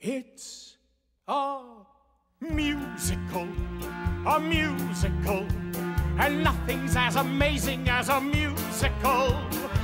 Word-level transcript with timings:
It's 0.00 0.76
a 1.26 1.58
musical, 2.40 3.48
a 4.26 4.38
musical, 4.38 5.46
and 6.18 6.44
nothing's 6.44 6.94
as 6.96 7.16
amazing 7.16 7.88
as 7.88 8.10
a 8.10 8.20
musical 8.20 9.34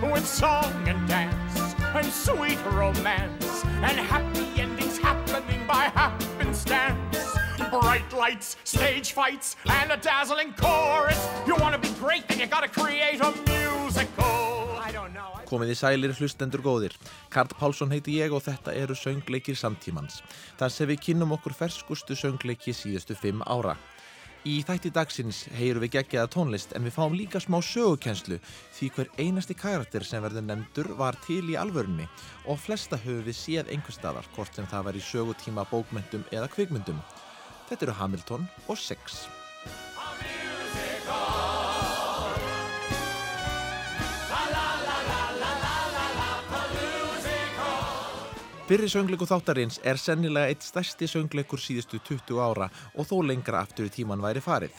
with 0.02 0.26
song 0.26 0.86
and 0.86 1.08
dance 1.08 1.74
and 1.94 2.06
sweet 2.06 2.58
romance 2.72 3.64
and 3.64 3.98
happy 3.98 4.60
endings 4.60 4.98
happening 4.98 5.66
by 5.66 5.84
happenstance. 5.84 7.34
Bright 7.70 8.12
lights, 8.12 8.56
stage 8.64 9.12
fights, 9.12 9.56
and 9.64 9.92
a 9.92 9.96
dazzling 9.96 10.52
chorus. 10.58 11.26
You 11.46 11.56
want 11.56 11.74
to 11.74 11.88
be 11.88 11.94
great, 11.98 12.28
then 12.28 12.38
you 12.38 12.46
gotta 12.46 12.68
create 12.68 13.20
a 13.20 13.32
musical. 13.46 14.32
Komið 15.52 15.74
í 15.74 15.74
sælir 15.76 16.14
hlustendur 16.16 16.62
góðir. 16.64 16.94
Karl 17.28 17.52
Pálsson 17.58 17.90
heiti 17.92 18.14
ég 18.16 18.32
og 18.32 18.40
þetta 18.40 18.72
eru 18.72 18.94
söngleikir 18.96 19.58
samtímans. 19.60 20.22
Þar 20.56 20.72
sem 20.72 20.88
við 20.88 21.02
kynnum 21.04 21.34
okkur 21.36 21.52
ferskustu 21.52 22.16
söngleiki 22.16 22.72
síðustu 22.72 23.12
fimm 23.18 23.44
ára. 23.44 23.74
Í 24.48 24.54
þætti 24.64 24.94
dagsins 24.96 25.42
heyru 25.58 25.82
við 25.84 25.92
geggiða 25.98 26.30
tónlist 26.32 26.72
en 26.72 26.88
við 26.88 26.96
fáum 26.96 27.12
líka 27.14 27.42
smá 27.44 27.58
sögukenslu 27.62 28.40
því 28.78 28.88
hver 28.96 29.12
einasti 29.20 29.54
karakter 29.54 30.08
sem 30.08 30.24
verður 30.24 30.48
nefndur 30.48 30.88
var 30.98 31.20
til 31.28 31.44
í 31.52 31.58
alvörunni 31.60 32.08
og 32.48 32.58
flesta 32.64 32.96
höfum 33.04 33.28
við 33.28 33.38
séð 33.42 33.70
einhver 33.76 33.98
staðar 33.98 34.32
hvort 34.32 34.56
sem 34.56 34.66
það 34.72 34.88
var 34.88 34.98
í 34.98 35.04
sögutíma 35.12 35.68
bókmyndum 35.68 36.24
eða 36.32 36.48
kvikmyndum. 36.56 37.04
Þetta 37.68 37.90
eru 37.90 38.00
Hamilton 38.00 38.50
og 38.66 38.80
Six. 38.80 39.28
Fyrri 48.62 48.86
söngleiku 48.86 49.26
þáttarins 49.26 49.80
er 49.82 49.98
sennilega 49.98 50.52
eitt 50.52 50.62
stærsti 50.62 51.08
söngleikur 51.10 51.58
síðustu 51.60 51.98
20 52.06 52.38
ára 52.38 52.68
og 52.94 53.08
þó 53.08 53.16
lengra 53.26 53.58
aftur 53.66 53.88
í 53.88 53.90
tíman 53.92 54.22
væri 54.22 54.42
farið. 54.44 54.76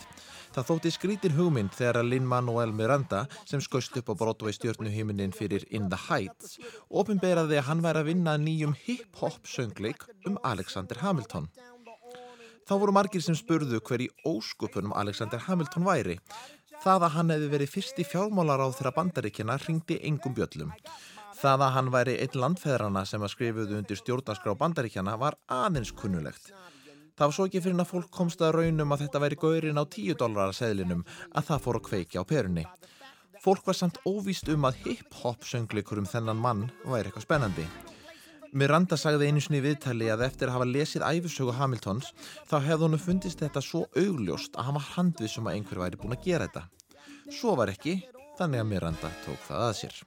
Það 0.55 0.67
þótti 0.69 0.91
skrítin 0.95 1.35
hugmynd 1.35 1.75
þegar 1.75 1.99
að 1.99 2.09
Lin-Manuel 2.13 2.71
Miranda 2.77 3.25
sem 3.49 3.61
skauðst 3.61 3.99
upp 3.99 4.13
á 4.13 4.19
Broadway 4.21 4.55
stjórnuhiminin 4.55 5.35
fyrir 5.35 5.65
In 5.75 5.89
the 5.91 5.99
Heights 6.07 6.59
ofinberaði 6.87 7.59
að 7.59 7.67
hann 7.69 7.83
væri 7.83 8.03
að 8.03 8.09
vinna 8.13 8.37
nýjum 8.39 8.75
hip-hop 8.85 9.49
söngleik 9.49 10.07
um 10.29 10.39
Alexander 10.47 11.03
Hamilton. 11.03 11.49
Þá 12.63 12.73
voru 12.79 12.95
margir 12.95 13.25
sem 13.25 13.35
spurðu 13.35 13.83
hver 13.83 14.05
í 14.05 14.11
óskupunum 14.23 14.95
Alexander 14.95 15.43
Hamilton 15.49 15.89
væri. 15.89 16.21
Það 16.83 17.09
að 17.09 17.17
hann 17.17 17.33
hefði 17.35 17.49
verið 17.51 17.73
fyrsti 17.73 18.05
fjármálar 18.07 18.63
á 18.63 18.67
þeirra 18.71 18.95
bandaríkjana 18.95 19.59
ringdi 19.65 19.99
engum 20.07 20.37
bjöllum. 20.37 20.71
Það 21.43 21.63
að 21.65 21.73
hann 21.75 21.89
væri 21.91 22.13
einn 22.23 22.37
landfeðrana 22.39 23.01
sem 23.03 23.23
að 23.25 23.33
skrifuðu 23.33 23.75
undir 23.81 23.99
stjórnarskrá 23.99 24.53
bandaríkjana 24.55 25.17
var 25.19 25.35
aðeins 25.51 25.89
kunnulegt. 25.91 26.53
Það 27.17 27.25
var 27.27 27.35
svo 27.35 27.47
ekki 27.49 27.61
fyrir 27.65 27.81
að 27.83 27.89
fólk 27.89 28.11
komst 28.15 28.39
að 28.41 28.53
raunum 28.55 28.95
að 28.95 29.03
þetta 29.03 29.19
væri 29.21 29.37
gaurin 29.41 29.81
á 29.81 29.83
10 29.83 30.15
dólarar 30.21 30.55
seðlinum 30.55 31.01
að 31.35 31.49
það 31.49 31.65
fór 31.65 31.79
að 31.79 31.83
kveikja 31.89 32.23
á 32.23 32.29
perunni. 32.29 32.63
Fólk 33.43 33.67
var 33.67 33.75
samt 33.75 33.99
óvíst 34.07 34.47
um 34.53 34.69
að 34.69 34.79
hip-hop 34.85 35.43
söngleikur 35.43 35.99
um 35.99 36.07
þennan 36.07 36.39
mann 36.39 36.63
væri 36.85 37.11
eitthvað 37.11 37.27
spennandi. 37.27 37.67
Miranda 38.55 38.95
sagði 38.95 39.27
einu 39.27 39.43
sinni 39.43 39.59
í 39.59 39.65
viðtali 39.65 40.07
að 40.13 40.23
eftir 40.29 40.47
að 40.47 40.55
hafa 40.61 40.69
lesið 40.69 41.05
æfisögu 41.09 41.57
Hamiltons 41.57 42.13
þá 42.47 42.55
hefði 42.69 42.85
honum 42.85 43.03
fundist 43.03 43.43
þetta 43.43 43.65
svo 43.65 43.83
augljóst 43.99 44.55
að 44.55 44.69
hann 44.69 44.79
var 44.79 44.87
handvisum 44.93 45.51
að 45.51 45.59
einhver 45.59 45.83
væri 45.83 45.99
búin 45.99 46.15
að 46.15 46.23
gera 46.29 46.47
þetta. 46.47 46.63
Svo 47.35 47.57
var 47.59 47.75
ekki, 47.75 47.99
þannig 48.39 48.63
að 48.63 48.69
Miranda 48.71 49.13
tók 49.27 49.43
það 49.49 49.67
að 49.67 49.77
sér. 49.81 50.01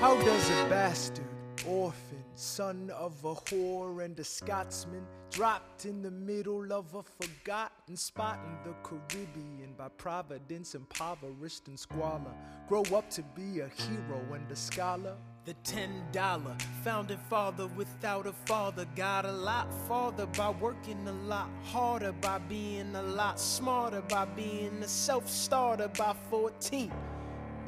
How 0.00 0.14
does 0.22 0.48
a 0.50 0.68
bastard, 0.70 1.26
orphan, 1.66 2.22
son 2.36 2.88
of 2.90 3.24
a 3.24 3.34
whore 3.34 4.04
and 4.04 4.16
a 4.20 4.22
Scotsman, 4.22 5.04
dropped 5.32 5.86
in 5.86 6.02
the 6.02 6.10
middle 6.12 6.72
of 6.72 6.94
a 6.94 7.02
forgotten 7.02 7.96
spot 7.96 8.38
in 8.46 8.70
the 8.70 8.76
Caribbean 8.84 9.74
by 9.76 9.88
providence, 9.88 10.76
impoverished 10.76 11.66
and 11.66 11.76
squalor, 11.76 12.32
grow 12.68 12.84
up 12.94 13.10
to 13.10 13.24
be 13.34 13.58
a 13.58 13.66
hero 13.66 14.22
and 14.34 14.48
a 14.52 14.54
scholar? 14.54 15.16
The 15.46 15.54
ten 15.64 16.04
dollar 16.12 16.56
founding 16.84 17.18
father 17.28 17.66
without 17.66 18.28
a 18.28 18.32
father 18.32 18.86
got 18.94 19.24
a 19.24 19.32
lot 19.32 19.66
farther 19.88 20.26
by 20.26 20.50
working 20.50 21.08
a 21.08 21.12
lot 21.12 21.50
harder, 21.64 22.12
by 22.12 22.38
being 22.38 22.94
a 22.94 23.02
lot 23.02 23.40
smarter, 23.40 24.02
by 24.02 24.26
being 24.26 24.80
a 24.80 24.88
self 24.88 25.28
starter 25.28 25.88
by 25.88 26.14
14. 26.30 26.92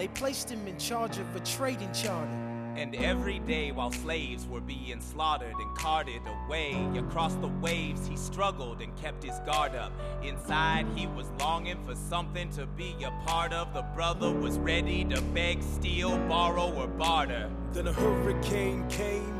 They 0.01 0.09
placed 0.09 0.49
him 0.49 0.67
in 0.67 0.79
charge 0.79 1.19
of 1.19 1.37
a 1.37 1.41
trading 1.41 1.93
charter. 1.93 2.33
And 2.75 2.95
every 2.95 3.39
day 3.41 3.71
while 3.71 3.93
slaves 3.93 4.47
were 4.47 4.63
being 4.63 4.99
slaughtered 4.99 5.53
and 5.53 5.77
carted 5.77 6.23
away 6.27 6.89
across 6.97 7.35
the 7.35 7.49
waves, 7.49 8.07
he 8.07 8.17
struggled 8.17 8.81
and 8.81 8.97
kept 8.97 9.23
his 9.23 9.39
guard 9.41 9.75
up. 9.75 9.93
Inside, 10.23 10.87
he 10.97 11.07
was 11.07 11.27
longing 11.39 11.85
for 11.85 11.95
something 11.95 12.49
to 12.53 12.65
be 12.65 12.97
a 13.05 13.11
part 13.27 13.53
of. 13.53 13.75
The 13.75 13.83
brother 13.95 14.33
was 14.33 14.59
ready 14.59 15.05
to 15.05 15.21
beg, 15.21 15.63
steal, 15.63 16.17
borrow, 16.21 16.73
or 16.73 16.87
barter. 16.87 17.51
Then 17.75 17.87
a 17.87 17.93
hurricane 17.93 18.89
came 18.89 19.40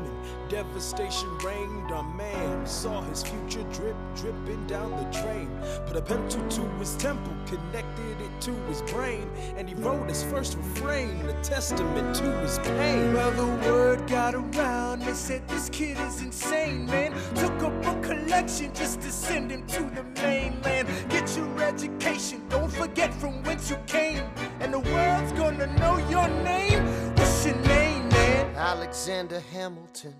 devastation 0.51 1.29
reigned. 1.37 1.93
on 1.93 2.17
man 2.17 2.65
saw 2.65 3.01
his 3.03 3.23
future 3.23 3.63
drip, 3.71 3.95
dripping 4.17 4.67
down 4.67 4.91
the 4.91 5.19
drain. 5.19 5.49
Put 5.85 5.95
a 5.95 6.01
pencil 6.01 6.45
to 6.49 6.61
his 6.77 6.95
temple, 6.97 7.33
connected 7.45 8.19
it 8.19 8.41
to 8.41 8.51
his 8.67 8.81
brain, 8.81 9.29
and 9.55 9.69
he 9.69 9.75
wrote 9.75 10.09
his 10.09 10.23
first 10.23 10.57
refrain, 10.57 11.21
a 11.29 11.33
testament 11.41 12.13
to 12.17 12.29
his 12.39 12.59
pain. 12.59 13.13
Well, 13.13 13.31
the 13.31 13.47
word 13.65 14.05
got 14.07 14.35
around, 14.35 15.03
they 15.03 15.13
said 15.13 15.47
this 15.47 15.69
kid 15.69 15.97
is 15.99 16.21
insane, 16.21 16.85
man. 16.85 17.13
Took 17.35 17.63
up 17.63 17.85
a 17.85 18.01
collection 18.01 18.73
just 18.73 18.99
to 19.01 19.09
send 19.09 19.51
him 19.51 19.65
to 19.67 19.83
the 19.95 20.03
mainland. 20.21 20.89
Get 21.09 21.33
your 21.37 21.63
education, 21.63 22.45
don't 22.49 22.71
forget 22.71 23.13
from 23.13 23.41
whence 23.43 23.69
you 23.69 23.77
came, 23.87 24.25
and 24.59 24.73
the 24.73 24.79
world's 24.79 25.31
gonna 25.31 25.67
know 25.79 25.95
your 26.09 26.27
name. 26.43 26.83
What's 27.15 27.45
your 27.45 27.55
name, 27.55 28.09
man? 28.09 28.53
Alexander 28.57 29.39
Hamilton. 29.53 30.13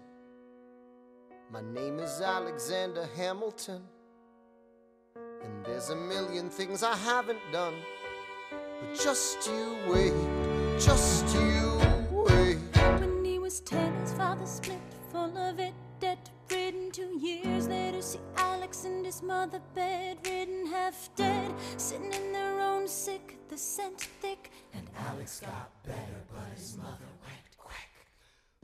My 1.51 1.59
name 1.59 1.99
is 1.99 2.21
Alexander 2.21 3.09
Hamilton. 3.17 3.81
And 5.43 5.65
there's 5.65 5.89
a 5.89 5.95
million 5.97 6.49
things 6.49 6.81
I 6.81 6.95
haven't 6.95 7.41
done. 7.51 7.73
But 8.49 8.97
just 8.97 9.45
you 9.47 9.75
wait, 9.85 10.13
just 10.79 11.27
you 11.35 11.77
wait. 12.09 12.57
When 13.01 13.25
he 13.25 13.37
was 13.37 13.59
ten, 13.59 13.93
his 13.99 14.13
father 14.13 14.45
split, 14.45 14.79
full 15.11 15.37
of 15.37 15.59
it, 15.59 15.73
debt 15.99 16.29
ridden. 16.49 16.89
Two 16.89 17.19
years 17.19 17.67
later, 17.67 18.01
see 18.01 18.19
Alex 18.37 18.85
and 18.85 19.05
his 19.05 19.21
mother 19.21 19.59
bedridden, 19.75 20.67
half 20.67 21.09
dead, 21.17 21.53
sitting 21.75 22.13
in 22.13 22.31
their 22.31 22.61
own 22.61 22.87
sick, 22.87 23.37
the 23.49 23.57
scent 23.57 23.99
thick. 23.99 24.51
And 24.73 24.89
Alex 25.09 25.41
got 25.41 25.83
better, 25.83 26.23
but 26.33 26.57
his 26.57 26.77
mother 26.77 27.11
went. 27.25 27.40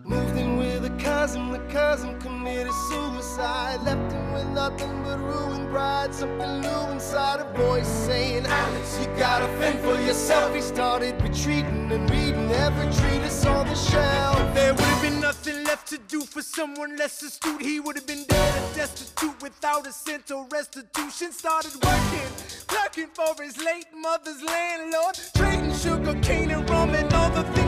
Moved 0.05 0.37
in 0.37 0.57
with 0.57 0.85
a 0.85 0.95
cousin, 1.03 1.51
the 1.51 1.57
cousin 1.73 2.19
committed 2.19 2.71
suicide. 2.71 3.81
Left 3.81 4.11
him 4.11 4.31
with 4.31 4.47
nothing 4.49 5.03
but 5.03 5.17
ruined 5.17 5.71
pride. 5.71 6.13
Something 6.13 6.61
new 6.61 6.91
inside 6.91 7.39
a 7.39 7.51
voice 7.57 7.87
saying, 7.87 8.45
Alex, 8.45 8.99
you 9.01 9.07
gotta 9.17 9.47
fend 9.57 9.79
for 9.79 9.99
yourself. 9.99 10.53
He 10.53 10.61
started 10.61 11.19
retreating 11.23 11.91
and 11.91 12.07
reading 12.11 12.51
every 12.51 12.85
treatise 12.93 13.43
on 13.47 13.65
the 13.65 13.73
shelf. 13.73 14.37
There 14.53 14.75
would 14.75 14.83
have 14.83 15.01
been 15.01 15.19
nothing 15.19 15.63
left 15.63 15.87
to 15.87 15.97
do 15.97 16.21
for 16.21 16.43
someone 16.43 16.95
less 16.95 17.23
astute. 17.23 17.63
He 17.63 17.79
would 17.79 17.95
have 17.95 18.05
been 18.05 18.23
dead 18.25 18.63
and 18.63 18.75
destitute 18.75 19.41
without 19.41 19.87
a 19.87 19.91
cent 19.91 20.29
or 20.29 20.45
restitution. 20.51 21.31
Started 21.31 21.73
working, 21.83 22.29
clerking 22.67 23.09
for 23.15 23.33
his 23.43 23.57
late 23.57 23.87
mother's 23.95 24.43
landlord. 24.43 25.19
Trading 25.35 25.73
sugar 25.73 26.13
cane 26.21 26.51
and 26.51 26.69
rum 26.69 26.93
and 26.93 27.11
all 27.15 27.31
the 27.31 27.43
things 27.53 27.66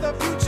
the 0.00 0.12
future, 0.14 0.47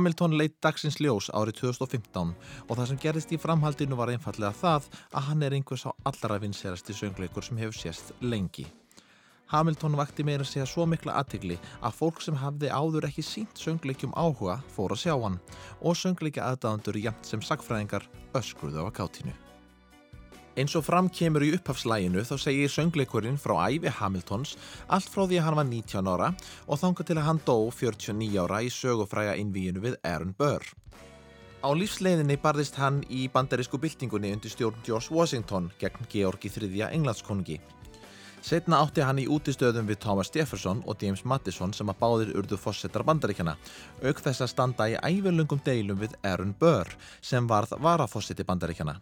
Hamilton 0.00 0.32
leitt 0.40 0.54
dagsins 0.64 0.96
ljós 0.96 1.26
árið 1.36 1.58
2015 1.58 2.30
og 2.64 2.70
það 2.70 2.86
sem 2.88 3.00
gerðist 3.02 3.34
í 3.36 3.38
framhaldinu 3.42 3.98
var 3.98 4.08
einfallega 4.08 4.56
það 4.56 4.86
að 5.12 5.26
hann 5.26 5.44
er 5.44 5.56
einhvers 5.58 5.84
á 5.84 5.92
allra 6.08 6.38
vinsérasti 6.40 6.96
söngleikur 6.96 7.44
sem 7.44 7.60
hefur 7.60 7.76
sést 7.76 8.14
lengi. 8.24 8.64
Hamilton 9.52 9.98
vakti 10.00 10.24
meira 10.24 10.46
að 10.46 10.54
segja 10.54 10.70
svo 10.72 10.88
mikla 10.88 11.18
aðtigli 11.20 11.60
að 11.84 11.98
fólk 11.98 12.24
sem 12.24 12.40
hafði 12.40 12.72
áður 12.72 13.10
ekki 13.10 13.26
sínt 13.28 13.60
söngleikjum 13.60 14.16
áhuga 14.16 14.56
fór 14.72 14.96
að 14.96 15.04
sjá 15.04 15.14
hann 15.18 15.36
og 15.84 16.00
söngleikja 16.00 16.48
aðdáðandur 16.48 17.02
jæmt 17.04 17.28
sem 17.28 17.44
sagfræðingar 17.44 18.08
öskruðu 18.40 18.88
á 18.88 18.88
kátinu. 18.88 19.36
Eins 20.58 20.74
og 20.74 20.82
fram 20.82 21.06
kemur 21.14 21.44
í 21.46 21.52
upphafslæginu 21.54 22.24
þá 22.26 22.34
segir 22.42 22.70
söngleikurinn 22.74 23.38
frá 23.38 23.54
æfi 23.70 23.92
Hamiltons 24.00 24.56
allt 24.90 25.06
frá 25.12 25.22
því 25.22 25.38
að 25.38 25.44
hann 25.46 25.58
var 25.60 25.68
19 25.68 26.10
ára 26.10 26.30
og 26.66 26.80
þanga 26.80 27.06
til 27.06 27.16
að 27.20 27.26
hann 27.28 27.42
dó 27.46 27.56
49 27.70 28.40
ára 28.42 28.58
í 28.66 28.72
sögufræga 28.74 29.36
innvíinu 29.38 29.84
við 29.84 29.94
Aaron 30.02 30.34
Burr. 30.34 30.66
Á 31.62 31.70
lífsleiðinni 31.76 32.38
barðist 32.42 32.80
hann 32.82 33.02
í 33.06 33.28
bandarísku 33.30 33.78
byltingunni 33.78 34.32
undir 34.34 34.50
stjórn 34.50 34.82
George 34.82 35.14
Washington 35.14 35.70
gegn 35.78 36.10
Georgi 36.10 36.50
III. 36.50 36.88
Englandskonungi. 36.88 37.60
Setna 38.42 38.80
átti 38.80 39.04
hann 39.04 39.20
í 39.20 39.28
útistöðum 39.30 39.86
við 39.86 40.00
Thomas 40.02 40.32
Jefferson 40.34 40.82
og 40.88 40.98
James 41.04 41.22
Madison 41.28 41.74
sem 41.76 41.92
að 41.92 42.00
báðir 42.00 42.36
urðu 42.40 42.58
fossettar 42.58 43.04
bandaríkjana, 43.04 43.58
auk 44.02 44.22
þess 44.24 44.40
að 44.40 44.54
standa 44.56 44.88
í 44.88 44.96
ævilungum 44.98 45.60
deilum 45.62 46.00
við 46.00 46.16
Aaron 46.24 46.56
Burr 46.58 46.96
sem 47.20 47.46
varð 47.46 47.76
varafossetti 47.78 48.48
bandaríkjana. 48.48 48.96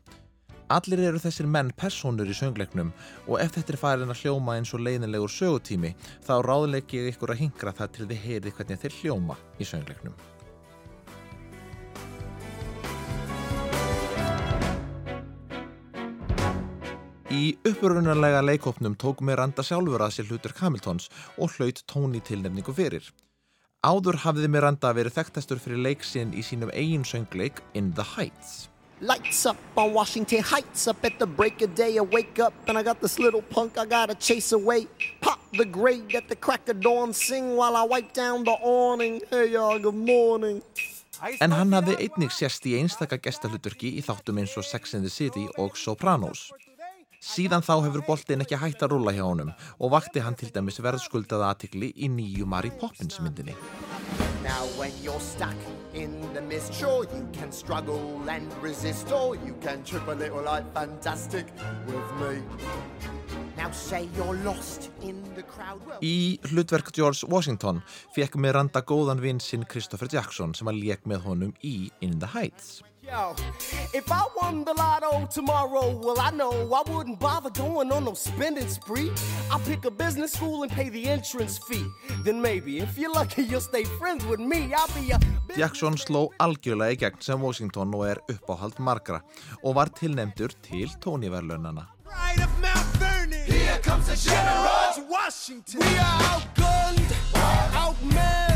Allir 0.69 1.01
eru 1.01 1.21
þessir 1.23 1.47
menn 1.49 1.71
personur 1.73 2.29
í 2.29 2.35
söngleiknum 2.37 2.91
og 3.25 3.39
ef 3.41 3.55
þetta 3.55 3.73
er 3.73 3.81
farin 3.81 4.13
að 4.13 4.19
hljóma 4.21 4.59
eins 4.59 4.75
og 4.77 4.83
leiðinlegur 4.85 5.33
sögutími 5.33 5.95
þá 6.27 6.35
ráðleik 6.45 6.93
ég 6.93 7.09
ykkur 7.15 7.33
að 7.33 7.41
hingra 7.41 7.73
það 7.79 7.95
til 7.95 8.09
þið 8.11 8.27
heyri 8.27 8.53
hvernig 8.59 8.83
þeir 8.83 8.99
hljóma 8.99 9.39
í 9.57 9.69
söngleiknum. 9.71 10.19
Í 17.33 17.43
upprunarlega 17.69 18.45
leikopnum 18.45 18.97
tók 19.01 19.25
Miranda 19.25 19.65
sjálfur 19.65 20.05
að 20.05 20.19
sér 20.19 20.29
hlutur 20.29 20.53
Hamiltons 20.61 21.09
og 21.37 21.57
hlaut 21.57 21.81
tóni 21.89 22.21
tilnefningu 22.21 22.77
fyrir. 22.77 23.05
Áður 23.81 24.21
hafði 24.25 24.49
Miranda 24.53 24.93
verið 24.93 25.17
þekktastur 25.17 25.61
fyrir 25.65 25.81
leiksinn 25.81 26.37
í 26.37 26.45
sínum 26.45 26.73
eigin 26.77 27.09
söngleik 27.09 27.65
In 27.73 27.95
the 27.97 28.05
Heights. 28.17 28.67
Lights 29.01 29.47
up 29.47 29.57
on 29.77 29.95
Washington 29.95 30.43
Heights 30.43 30.89
up 30.89 31.05
at 31.05 31.21
the 31.21 31.27
break 31.27 31.63
of 31.63 31.75
day. 31.77 31.99
I 31.99 32.01
wake 32.01 32.41
up 32.41 32.53
and 32.67 32.77
I 32.77 32.83
got 32.83 33.01
this 33.01 33.19
little 33.21 33.43
punk 33.43 33.79
I 33.79 33.87
gotta 33.87 34.17
chase 34.17 34.51
away. 34.51 34.89
Pop 35.21 35.39
the 35.53 35.65
grade 35.65 36.17
at 36.17 36.29
the 36.29 36.35
crack 36.35 36.69
of 36.69 36.81
dawn, 36.81 37.13
sing 37.13 37.55
while 37.55 37.77
I 37.77 37.85
wipe 37.85 38.13
down 38.13 38.43
the 38.43 38.59
awning. 38.61 39.23
Hey 39.31 39.53
y'all, 39.53 39.79
good 39.79 39.95
morning. 39.95 40.63
En 41.41 41.51
hann 41.55 41.75
hafði 41.75 41.97
einnig 41.99 42.35
sérst 42.35 42.67
í 42.67 42.77
einstaka 42.79 43.19
gestahlutverki 43.23 43.91
í 43.99 44.03
þáttum 44.07 44.39
eins 44.43 44.55
og 44.59 44.67
Sex 44.67 44.95
and 44.95 45.07
the 45.07 45.11
City 45.11 45.47
og 45.59 45.79
Sopranos. 45.79 46.49
Síðan 47.23 47.63
þá 47.67 47.75
hefur 47.87 48.05
boltin 48.07 48.43
ekki 48.43 48.59
hægt 48.59 48.83
að 48.83 48.95
rúla 48.95 49.15
hjá 49.15 49.25
honum 49.27 49.55
og 49.79 49.95
vakti 49.95 50.23
hann 50.23 50.39
til 50.39 50.51
dæmis 50.55 50.79
verðskuldaða 50.83 51.51
aðtikli 51.55 51.91
í 51.95 52.11
nýju 52.11 52.47
Mary 52.47 52.71
Poppins 52.71 53.19
myndinni. 53.23 53.55
Now 54.43 54.65
when 54.79 54.93
you're 55.03 55.21
stuck 55.21 55.57
in 55.95 56.21
the 56.33 56.41
mist, 56.41 56.73
sure 56.73 57.05
you 57.15 57.29
can 57.33 57.51
struggle 57.51 58.23
and 58.29 58.47
resist, 58.63 59.11
or 59.11 59.35
you 59.37 59.55
can 59.61 59.83
trip 59.83 60.07
a 60.09 60.13
little 60.13 60.43
like 60.43 60.73
fantastic 60.73 61.47
with 61.87 62.09
me. 62.21 62.43
Now 63.57 63.71
say 63.73 64.09
you're 64.17 64.37
lost 64.45 64.91
in 65.03 65.23
the 65.35 65.43
crowd. 65.43 65.81
Well, 65.87 65.99
Í 66.01 66.39
hlutverk 66.53 66.93
George 66.95 67.25
Washington 67.27 67.83
fekk 68.15 68.39
Miranda 68.39 68.83
góðan 68.87 69.19
vinn 69.21 69.41
sinn 69.43 69.67
Christopher 69.67 70.07
Jackson 70.07 70.55
sem 70.55 70.71
að 70.71 70.85
lék 70.85 71.09
með 71.11 71.27
honum 71.27 71.57
í 71.67 71.91
In 72.01 72.21
the 72.23 72.31
Heights. 72.37 72.85
Yo, 73.09 73.35
if 73.95 74.13
I 74.13 74.23
won 74.37 74.65
the 74.65 74.75
lotto 74.75 75.27
tomorrow, 75.33 75.97
well, 75.97 76.21
I 76.21 76.31
know 76.31 76.53
I 76.75 76.83
wouldn't 76.91 77.19
bother 77.19 77.49
going 77.49 77.91
on 77.91 78.05
no 78.05 78.13
spending 78.13 78.69
spree. 78.69 79.11
I'll 79.51 79.61
pick 79.61 79.87
a 79.87 79.91
business 79.91 80.33
school 80.33 80.63
and 80.63 80.71
pay 80.71 80.91
the 80.91 81.09
entrance 81.09 81.57
fee. 81.57 81.87
Then 82.23 82.43
maybe, 82.43 82.81
if 82.81 82.99
you're 82.99 83.13
lucky, 83.13 83.45
you'll 83.45 83.63
stay 83.63 83.85
friends 83.85 84.27
with 84.27 84.41
me. 84.41 84.75
I'll 84.75 84.89
be 84.89 85.11
a 85.13 85.19
Jackson 85.57 85.97
sló 85.97 86.29
algjörlega 86.39 86.93
í 86.93 86.99
gegn 87.01 87.23
sem 87.25 87.41
Washington 87.41 87.95
og 87.97 88.05
er 88.11 88.21
uppáhald 88.29 88.77
margra 88.79 89.23
og 89.63 89.79
var 89.81 89.89
tilnefndur 89.89 90.53
til 90.69 90.93
tóniverlunana. 91.01 91.87
Pride 92.05 92.45
of 92.45 92.53
Mount 92.61 93.01
Vernon. 93.01 93.41
Here 93.47 93.79
comes 93.83 94.07
the 94.07 94.17
George 94.21 95.09
Washington. 95.09 95.81
We 95.81 95.97
are 95.97 96.21
outgunned, 96.29 97.17
outmanned, 97.73 98.48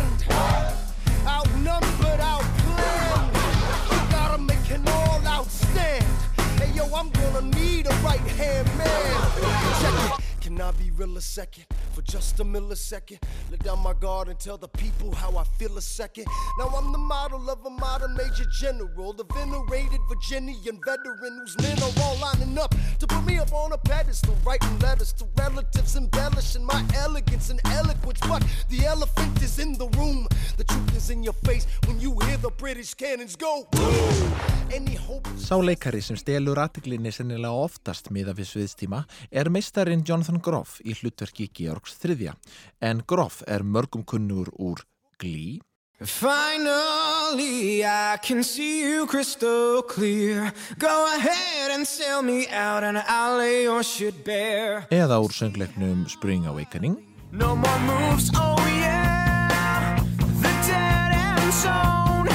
yo, 6.83 6.97
I'm 6.97 7.09
gonna 7.11 7.43
need 7.57 7.87
a 7.87 7.95
right-hand 8.05 8.67
man. 8.77 9.33
Check 9.81 10.19
it. 10.19 10.22
Can 10.53 10.61
I 10.61 10.71
be 10.73 10.91
real 10.91 11.17
a 11.17 11.21
second? 11.23 11.65
For 11.95 12.03
just 12.03 12.39
a 12.41 12.45
millisecond, 12.45 13.19
let 13.51 13.65
down 13.65 13.79
my 13.79 13.95
guard 13.95 14.29
and 14.29 14.39
tell 14.39 14.59
the 14.59 14.69
people 14.69 15.15
how 15.15 15.35
I 15.39 15.45
feel 15.59 15.79
a 15.79 15.81
second. 15.81 16.27
Now 16.59 16.69
I'm 16.77 16.93
the 16.93 16.99
model 16.99 17.49
of 17.49 17.65
a 17.65 17.71
modern 17.71 18.15
major 18.15 18.45
general, 18.61 19.15
the 19.15 19.25
venerated 19.33 20.01
Virginian 20.11 20.79
veteran 20.85 21.39
whose 21.39 21.57
men 21.63 21.79
are 21.83 22.03
all 22.03 22.19
lining 22.19 22.59
up 22.59 22.75
to 22.99 23.07
put 23.07 23.25
me 23.25 23.39
up 23.39 23.51
on 23.55 23.73
a 23.73 23.79
pedestal, 23.79 24.37
writing 24.45 24.79
letters 24.81 25.15
to 25.15 25.27
relatives, 25.39 25.97
embellishing 25.97 26.67
my 26.67 26.85
elegance 26.97 27.49
and 27.49 27.61
eloquence. 27.71 28.21
But 28.21 28.45
the 28.69 28.85
elephant 28.85 29.43
is 29.43 29.59
in 29.59 29.79
the 29.79 29.89
room, 29.97 30.29
the 30.59 30.65
truth 30.65 30.95
is 30.95 31.09
in 31.09 31.23
your 31.23 31.37
face 31.45 31.67
when 31.87 31.99
you 31.99 32.19
hear 32.27 32.37
the 32.37 32.51
British 32.51 32.93
cannons 32.93 33.37
go. 33.37 33.67
Boom! 33.71 34.33
Any 34.71 34.97
hope 34.97 35.29
Sá 35.37 35.57
leikari 35.61 36.01
sem 36.01 36.17
stelur 36.17 36.57
aðtiklinni 36.63 37.11
sennilega 37.13 37.53
oftast 37.53 38.09
miða 38.15 38.33
við 38.37 38.47
sviðstíma 38.53 39.03
er 39.29 39.51
meistarinn 39.53 40.05
Jonathan 40.09 40.42
Groff 40.43 40.81
í 40.85 40.93
hlutverki 40.99 41.49
Georgs 41.55 41.95
þriðja. 42.03 42.35
En 42.83 43.03
Groff 43.07 43.43
er 43.47 43.63
mörgum 43.65 44.05
kunnur 44.05 44.51
úr 44.59 44.83
Glee, 45.19 45.61
Finally, 46.03 47.85
I 47.85 48.17
can 48.23 48.43
see 48.43 48.81
you 48.83 49.07
crystal 49.07 49.83
clear. 49.83 50.53
Go 50.79 51.07
ahead 51.17 51.71
and 51.71 51.87
sell 51.87 52.23
me 52.23 52.49
out, 52.49 52.83
and 52.83 52.99
I'll 52.99 53.37
lay 53.39 53.63
your 53.63 53.83
shit 53.85 54.25
bare. 54.25 54.87
eða 54.91 55.21
úr 55.23 55.31
söngleiknum 55.33 56.09
Spring 56.09 56.47
Awakening, 56.47 56.97
No 57.31 57.55
more 57.57 57.79
moves, 57.87 58.31
oh 58.35 58.59
yeah. 58.81 59.97
The 60.43 60.53
dead 60.67 61.15
end 61.15 61.53
zone. 61.63 62.29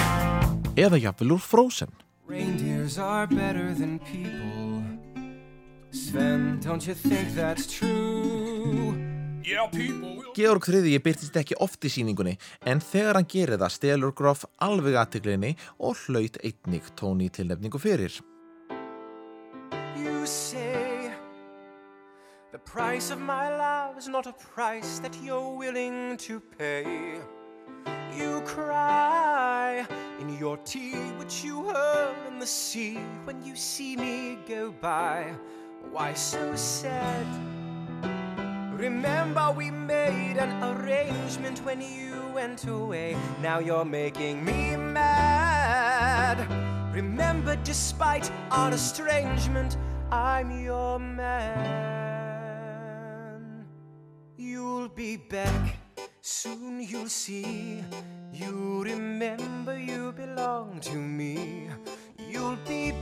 eða 0.76 0.98
jafnvel 0.98 1.32
úr 1.36 1.40
Frozen. 1.44 1.92
Reindeers 2.28 2.98
are 2.98 3.28
better 3.28 3.74
than 3.76 4.00
people. 4.00 4.77
Sven, 5.98 6.60
don't 6.62 6.86
you 6.86 6.94
think 6.94 7.34
that's 7.34 7.66
true? 7.66 8.94
Georg 10.38 10.66
þriðji 10.68 11.00
byrtist 11.02 11.38
ekki 11.40 11.56
oft 11.64 11.86
í 11.88 11.90
síningunni 11.90 12.36
en 12.70 12.82
þegar 12.84 13.18
hann 13.18 13.28
gerir 13.32 13.58
það 13.58 13.74
stelur 13.74 14.14
Groff 14.14 14.44
alveg 14.62 14.98
aðtiklinni 15.02 15.56
og 15.80 15.98
hlaut 16.04 16.38
einnig 16.44 16.92
tóni 17.00 17.32
tilnefningu 17.34 17.82
fyrir. 17.82 18.20
You 19.98 20.26
say 20.26 21.10
the 22.52 22.60
price 22.60 23.10
of 23.10 23.20
my 23.20 23.50
love 23.50 23.98
is 23.98 24.08
not 24.08 24.28
a 24.28 24.36
price 24.54 25.00
that 25.00 25.18
you're 25.24 25.58
willing 25.58 26.18
to 26.28 26.40
pay. 26.60 26.86
You 28.14 28.42
cry 28.46 29.86
in 30.20 30.38
your 30.38 30.58
tea, 30.58 31.00
which 31.18 31.44
you 31.44 31.64
hurl 31.72 32.14
in 32.28 32.40
the 32.40 32.48
sea 32.48 33.00
when 33.24 33.42
you 33.44 33.56
see 33.56 33.96
me 33.96 34.38
go 34.48 34.72
by. 34.72 35.34
Why 35.92 36.14
so 36.14 36.56
sad? 36.56 37.26
Remember, 38.74 39.52
we 39.56 39.72
made 39.72 40.38
an 40.38 40.64
arrangement 40.64 41.66
when 41.66 41.82
you 41.82 42.22
went 42.34 42.68
away. 42.68 43.18
Now 43.42 43.60
you're 43.60 43.86
making 43.86 44.46
me 44.46 44.76
mad. 44.76 46.38
Remember, 46.94 47.56
despite 47.64 48.32
our 48.52 48.72
estrangement, 48.72 49.78
I'm 50.12 50.64
your 50.64 51.00
man. 51.00 52.08
You'll 54.38 54.90
be 54.90 55.18
back, 55.18 55.78
soon 56.22 56.80
you'll 56.82 57.10
see. 57.10 57.84
You 58.32 58.84
remember 58.84 59.78
you 59.78 60.12
belong 60.12 60.80
to 60.82 60.96
me. 60.96 61.70
You'll 62.18 62.58
be 62.68 62.94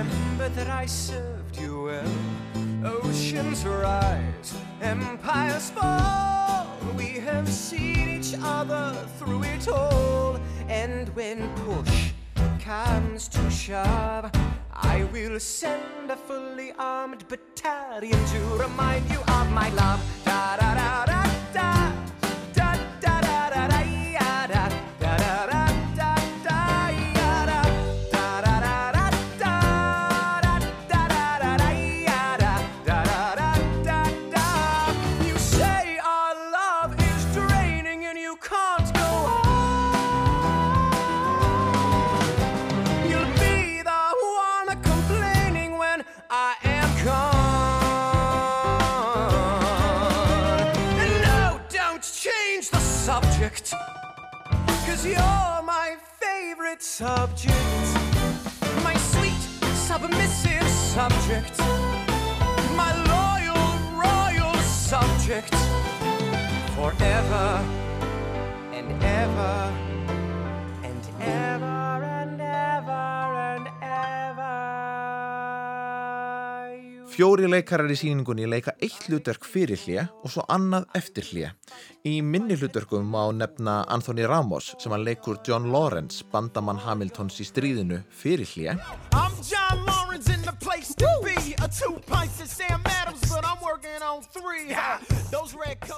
remember 0.00 0.48
that 0.50 0.68
I 0.68 0.86
served 0.86 1.58
you 1.60 1.82
well. 1.84 2.12
Oceans 2.84 3.66
rise, 3.66 4.54
empires 4.80 5.70
fall. 5.70 6.66
We 6.96 7.20
have 7.28 7.46
seen 7.48 8.08
each 8.08 8.34
other 8.42 8.94
through 9.18 9.42
it 9.44 9.68
all. 9.68 10.40
And 10.68 11.08
when 11.10 11.38
push 11.66 12.12
comes 12.60 13.28
to 13.28 13.50
shove, 13.50 14.30
I 14.72 15.04
will 15.12 15.38
send 15.38 16.10
a 16.10 16.16
fully 16.16 16.72
armed 16.78 17.28
battalion 17.28 18.24
to 18.32 18.40
remind 18.56 19.04
you 19.10 19.20
of 19.20 19.52
my 19.52 19.68
love. 19.70 20.00
Da 20.24 20.56
da 20.56 20.74
da 20.74 21.04
da. 21.04 21.09
Forever 66.90 67.62
and 68.74 68.90
ever 69.04 69.72
and 70.82 71.04
ever 71.22 72.02
and 72.02 72.40
ever 72.40 73.04
and 73.54 73.68
ever. 73.80 74.56
You 76.82 77.06
Fjóri 77.14 77.46
leikarar 77.46 77.86
í 77.86 77.98
síningunni 78.00 78.48
leika 78.50 78.74
eitt 78.82 79.06
hlutverk 79.06 79.46
fyrir 79.46 79.78
hlje 79.84 80.08
og 80.24 80.34
svo 80.34 80.42
annað 80.50 80.90
eftir 80.98 81.30
hlje. 81.30 81.54
Í 82.10 82.18
minni 82.26 82.58
hlutverkum 82.58 83.06
má 83.06 83.22
nefna 83.38 83.84
Anthony 83.86 84.26
Ramos 84.26 84.74
sem 84.82 84.90
hann 84.90 85.06
leikur 85.06 85.38
John 85.46 85.70
Lawrence, 85.70 86.24
bandamann 86.32 86.82
Hamiltons 86.82 87.38
í 87.38 87.46
stríðinu 87.46 88.02
fyrir 88.10 88.50
hlje. 88.50 88.78
I'm 89.14 89.38
John 89.46 89.86
Lawrence 89.86 90.26
in 90.26 90.42
the 90.42 90.56
place 90.58 90.94
to 90.96 91.10
be. 91.22 91.54
A 91.62 91.68
two 91.68 92.00
pints 92.10 92.42
of 92.42 92.48
Sam 92.48 92.82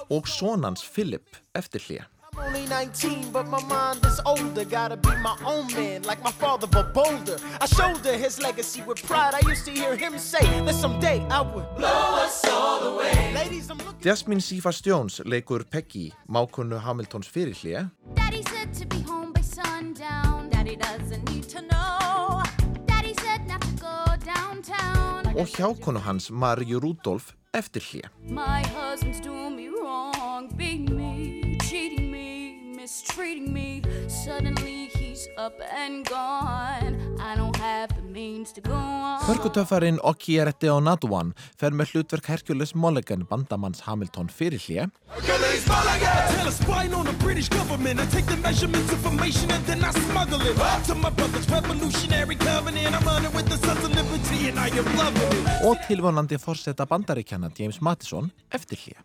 Og 0.09 0.27
sonans 0.27 0.83
Philip 0.95 1.37
eftir 1.55 1.79
hlje. 1.79 2.05
I'm 2.33 2.39
only 2.47 2.65
19, 2.65 3.31
but 3.31 3.47
my 3.47 3.61
mind 3.61 4.05
is 4.05 4.19
older. 4.25 4.65
Gotta 4.65 4.97
be 4.97 5.15
my 5.21 5.35
own 5.45 5.67
man, 5.73 6.01
like 6.01 6.23
my 6.23 6.31
father, 6.31 6.67
but 6.67 6.93
bolder. 6.93 7.37
I 7.61 7.67
shoulder 7.67 8.17
his 8.17 8.39
legacy 8.41 8.81
with 8.87 9.05
pride. 9.07 9.33
I 9.35 9.41
used 9.51 9.65
to 9.65 9.71
hear 9.71 9.95
him 9.95 10.17
say 10.17 10.45
that 10.65 10.73
someday 10.75 11.19
I 11.29 11.41
would 11.41 11.67
blow 11.75 12.25
us 12.25 12.43
all 12.49 12.81
away. 12.93 13.33
Ladies, 13.35 13.69
I'm 13.69 13.77
looking. 13.77 14.01
Jasmine 14.01 14.39
Sifas 14.41 14.81
Jones 14.81 15.21
leikur 15.25 15.63
Peggy, 15.69 16.11
mákunnu 16.27 16.77
Hamiltons 16.79 17.27
fyrir 17.27 17.53
hlje. 17.53 17.85
Daddy 18.15 18.43
said 18.49 18.73
to 18.79 18.85
be 18.85 19.01
home 19.03 19.31
by 19.33 19.41
sundown. 19.41 20.49
Daddy 20.49 20.75
doesn't 20.75 21.23
need 21.29 21.47
to 21.49 21.61
know. 21.61 22.41
Daddy 22.87 23.13
said 23.21 23.47
not 23.47 23.61
to 23.61 23.73
go 23.77 23.95
downtown. 24.25 25.23
og 25.35 25.47
hjákonu 25.47 25.99
hans 25.99 26.29
Marju 26.31 26.79
Rudolf 26.79 27.33
eftir 27.53 27.81
hlje. 27.81 28.09
My 28.27 28.63
husband's 28.75 29.19
doing 29.21 29.55
me 29.55 29.69
wrong, 29.69 30.49
beating 30.57 30.95
me, 30.97 31.57
cheating 31.69 32.11
me, 32.11 32.73
mistreating 32.75 33.53
me. 33.53 33.81
Suddenly 34.07 34.82
he's 35.23 35.37
up 35.37 35.53
and 35.71 36.05
gone. 36.07 37.17
I 37.19 37.35
don't 37.35 37.55
have 37.55 37.95
the 37.95 38.01
means 38.01 38.51
to 38.53 38.61
go 38.61 38.73
on. 38.73 39.19
Hörkutöffarinn 39.27 39.99
Okierete 40.03 40.71
Onaduan 40.71 41.33
fer 41.59 41.71
með 41.71 41.93
hlutverk 41.93 42.27
Hercules 42.27 42.73
Mulligan 42.75 43.25
bandamanns 43.29 43.83
Hamilton 43.87 44.29
fyrir 44.29 44.59
hlje 44.59 44.89
Tell 45.23 46.47
a 46.47 46.51
spying 46.51 46.93
on 46.93 47.05
the 47.05 47.13
British 47.23 47.49
government. 47.49 47.99
I 47.99 48.05
take 48.05 48.25
the 48.25 48.37
measurements, 48.37 48.91
information, 48.91 49.51
and 49.51 49.65
then 49.65 49.83
I 49.83 49.91
smuggle 49.91 50.41
it 50.41 50.57
to 50.87 50.95
my 50.95 51.09
brother's 51.09 51.49
revolutionary 51.49 52.35
covenant. 52.35 52.95
I'm 52.95 53.05
running 53.05 53.33
with 53.33 53.47
the 53.49 53.57
sons 53.57 53.83
of 53.83 53.95
liberty, 53.95 54.49
and 54.49 54.59
I 54.59 54.67
am 54.67 54.85
loving 54.97 55.39
it. 55.39 55.63
og 55.63 55.77
tilvonandi 55.87 56.37
forseta 56.37 56.85
bandaríkjana 56.85 57.51
James 57.59 57.81
Madison 57.81 58.31
eftir 58.51 58.77
hlje. 58.77 58.99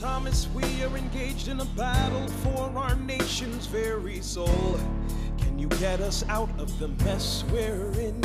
Thomas, 0.00 0.46
we 0.54 0.84
are 0.84 0.98
engaged 0.98 1.48
in 1.48 1.58
a 1.60 1.64
battle 1.74 2.28
for 2.44 2.70
our 2.76 2.94
nation's 2.96 3.66
very 3.66 4.20
soul. 4.20 4.78
Can 5.56 5.62
you 5.62 5.78
get 5.78 6.02
us 6.02 6.22
out 6.28 6.50
of 6.58 6.78
the 6.78 6.88
mess 7.02 7.42
we're 7.50 7.90
in? 7.92 8.22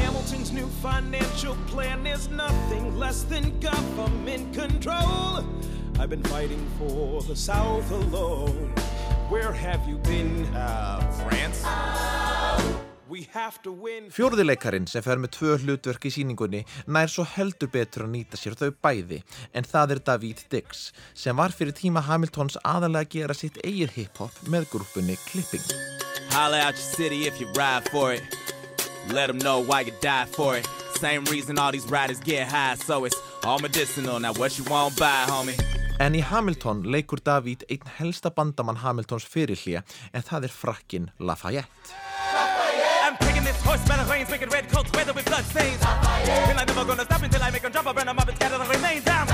Hamilton's 0.00 0.50
new 0.50 0.66
financial 0.80 1.54
plan 1.66 2.06
is 2.06 2.30
nothing 2.30 2.98
less 2.98 3.24
than 3.24 3.60
government 3.60 4.54
control. 4.54 5.44
I've 5.98 6.08
been 6.08 6.22
fighting 6.22 6.66
for 6.78 7.20
the 7.20 7.36
South 7.36 7.90
alone. 7.90 8.72
Where 9.28 9.52
have 9.52 9.86
you 9.86 9.98
been? 9.98 10.46
Uh, 10.54 11.00
France? 11.28 11.66
Fjórðileikarin 13.10 14.86
sem 14.86 15.02
fer 15.02 15.18
með 15.18 15.32
tvö 15.34 15.56
hlutverk 15.64 16.04
í 16.06 16.12
síningunni 16.14 16.60
nær 16.86 17.10
svo 17.10 17.24
heldur 17.26 17.70
betur 17.72 18.06
að 18.06 18.12
nýta 18.14 18.38
sér 18.38 18.54
þau 18.58 18.70
bæði 18.84 19.18
en 19.56 19.66
það 19.66 19.96
er 19.96 20.02
David 20.10 20.44
Dix 20.52 20.90
sem 21.18 21.36
var 21.36 21.54
fyrir 21.54 21.74
tíma 21.74 22.04
Hamiltons 22.06 22.58
aðalega 22.62 23.08
að 23.08 23.16
gera 23.16 23.34
sitt 23.34 23.58
eigið 23.64 23.96
hip-hop 23.96 24.44
með 24.46 24.68
grúpunni 24.74 25.18
Clipping. 25.26 25.66
Holla 26.30 26.62
out 26.68 26.78
your 26.78 26.90
city 26.94 27.26
if 27.26 27.40
you 27.40 27.48
ride 27.58 27.88
for 27.90 28.12
it. 28.14 28.22
Let 29.10 29.26
them 29.26 29.38
know 29.38 29.58
why 29.58 29.80
you 29.80 29.92
died 30.00 30.28
for 30.28 30.56
it. 30.56 30.68
Same 31.00 31.24
reason 31.24 31.58
all 31.58 31.72
these 31.72 31.90
riders 31.90 32.20
get 32.20 32.46
high, 32.46 32.76
so 32.76 33.04
it's 33.04 33.16
all 33.42 33.58
medicinal. 33.58 34.20
Now 34.20 34.34
what 34.34 34.58
you 34.58 34.64
won't 34.70 34.96
buy, 34.96 35.26
homie? 35.26 35.58
En 36.00 36.14
í 36.16 36.22
Hamilton 36.24 36.84
leikur 36.88 37.20
David 37.20 37.66
einn 37.68 37.90
helsta 37.98 38.30
bandamann 38.32 38.78
Hamiltons 38.80 39.26
fyrir 39.28 39.58
hlje 39.60 39.82
en 40.14 40.24
það 40.24 40.46
er 40.48 40.54
frakkin 40.54 41.10
Lafayette. 41.18 42.19
Taking 43.20 43.44
this 43.44 43.60
horse 43.62 43.82
by 43.88 43.96
the 43.96 44.06
reins, 44.10 44.30
making 44.30 44.50
red 44.50 44.68
coats 44.72 44.90
weather 44.92 45.12
with 45.12 45.24
blood 45.26 45.44
stains. 45.44 45.80
And 46.50 46.58
I'm 46.58 46.66
never 46.66 46.84
gonna 46.84 47.04
stop 47.04 47.22
until 47.22 47.42
I 47.42 47.50
make 47.50 47.62
them 47.62 47.72
drop, 47.72 47.86
I 47.86 47.92
burn 47.92 48.06
them 48.06 48.18
up 48.18 48.28
and 48.28 48.36
scatter 48.36 48.58
the 48.58 48.68
remains 48.76 49.04
down. 49.04 49.26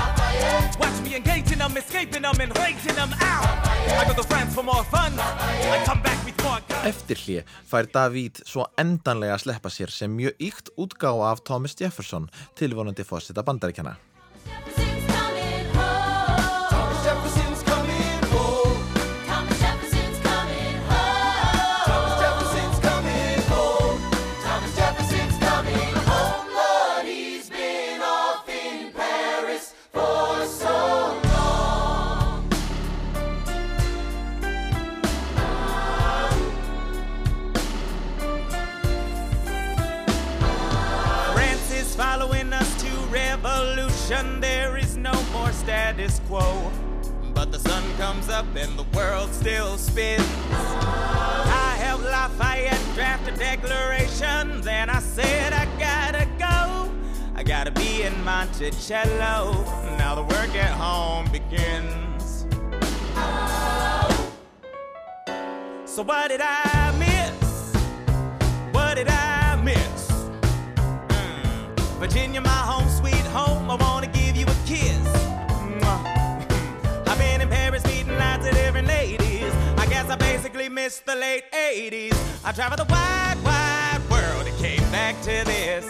Watch 0.79 0.97
me 1.03 1.15
engaging 1.15 1.59
them, 1.59 1.75
escaping 1.77 2.21
them, 2.21 2.37
and 2.39 2.51
raging 2.57 2.95
them 2.95 3.11
out. 3.21 3.47
I 3.99 4.03
go 4.07 4.13
to 4.13 4.23
France 4.23 4.53
for 4.53 4.63
more 4.63 4.83
fun. 4.95 5.13
I 5.19 5.83
come 5.85 6.01
back 6.01 6.19
with 6.25 6.37
more 6.43 6.59
guns. 6.67 6.85
Eftir 6.91 7.17
hlje 7.23 7.45
fær 7.67 7.87
David 7.93 8.43
svo 8.45 8.67
endanlega 8.77 9.37
að 9.37 9.45
sleppa 9.47 9.71
sér 9.73 9.91
sem 9.91 10.11
mjög 10.13 10.35
ykt 10.49 10.73
útgáfa 10.77 11.31
af 11.31 11.43
Thomas 11.47 11.75
Jefferson 11.79 12.29
tilvonandi 12.59 13.03
fórseta 13.07 13.43
bandaríkjana. 13.47 13.95
Quo. 46.27 46.71
But 47.33 47.51
the 47.51 47.59
sun 47.59 47.83
comes 47.97 48.29
up 48.29 48.45
and 48.55 48.77
the 48.77 48.85
world 48.97 49.33
still 49.33 49.77
spins. 49.77 50.23
I 50.51 51.77
helped 51.79 52.03
Lafayette 52.03 52.81
draft 52.95 53.27
a 53.27 53.31
declaration. 53.31 54.61
Then 54.61 54.89
I 54.89 54.99
said, 54.99 55.53
I 55.53 55.65
gotta 55.79 56.25
go. 56.37 56.91
I 57.35 57.43
gotta 57.43 57.71
be 57.71 58.03
in 58.03 58.13
Monticello. 58.23 59.63
Now 59.97 60.15
the 60.15 60.23
work 60.23 60.53
at 60.55 60.71
home 60.71 61.31
begins. 61.31 62.45
So, 65.85 66.03
what 66.03 66.27
did 66.29 66.41
I 66.43 66.93
miss? 66.99 67.73
What 68.71 68.95
did 68.95 69.07
I 69.07 69.59
miss? 69.63 70.11
Mm. 71.07 71.79
Virginia, 71.99 72.41
my 72.41 72.49
home, 72.49 72.89
sweet 72.89 73.25
home. 73.33 73.71
I 73.71 73.75
wanna 73.75 74.07
give 74.07 74.35
you 74.35 74.45
a 74.45 74.55
kiss. 74.65 75.16
guess 80.07 80.13
I 80.13 80.15
basically 80.15 80.69
missed 80.69 81.05
the 81.05 81.15
late 81.15 81.43
80s. 81.51 82.45
I 82.45 82.51
traveled 82.51 82.79
the 82.79 82.91
wide, 82.91 83.37
wide 83.43 84.01
world 84.09 84.47
and 84.47 84.57
came 84.57 84.91
back 84.91 85.19
to 85.21 85.43
this. 85.45 85.85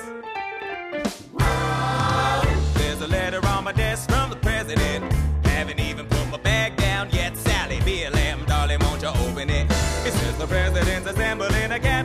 There's 2.75 3.01
a 3.01 3.07
letter 3.07 3.45
on 3.47 3.63
my 3.63 3.73
desk 3.73 4.09
from 4.09 4.29
the 4.29 4.35
president. 4.37 5.11
Haven't 5.45 5.79
even 5.79 6.05
put 6.07 6.29
my 6.31 6.37
bag 6.37 6.75
down 6.77 7.09
yet. 7.11 7.37
Sally, 7.37 7.79
be 7.81 8.03
a 8.03 8.11
lamb, 8.11 8.45
darling, 8.45 8.79
won't 8.79 9.01
you 9.01 9.09
open 9.09 9.49
it? 9.49 9.65
It 10.05 10.13
says 10.13 10.37
the 10.37 10.47
president's 10.47 11.09
assembling 11.09 11.71
again. 11.71 11.96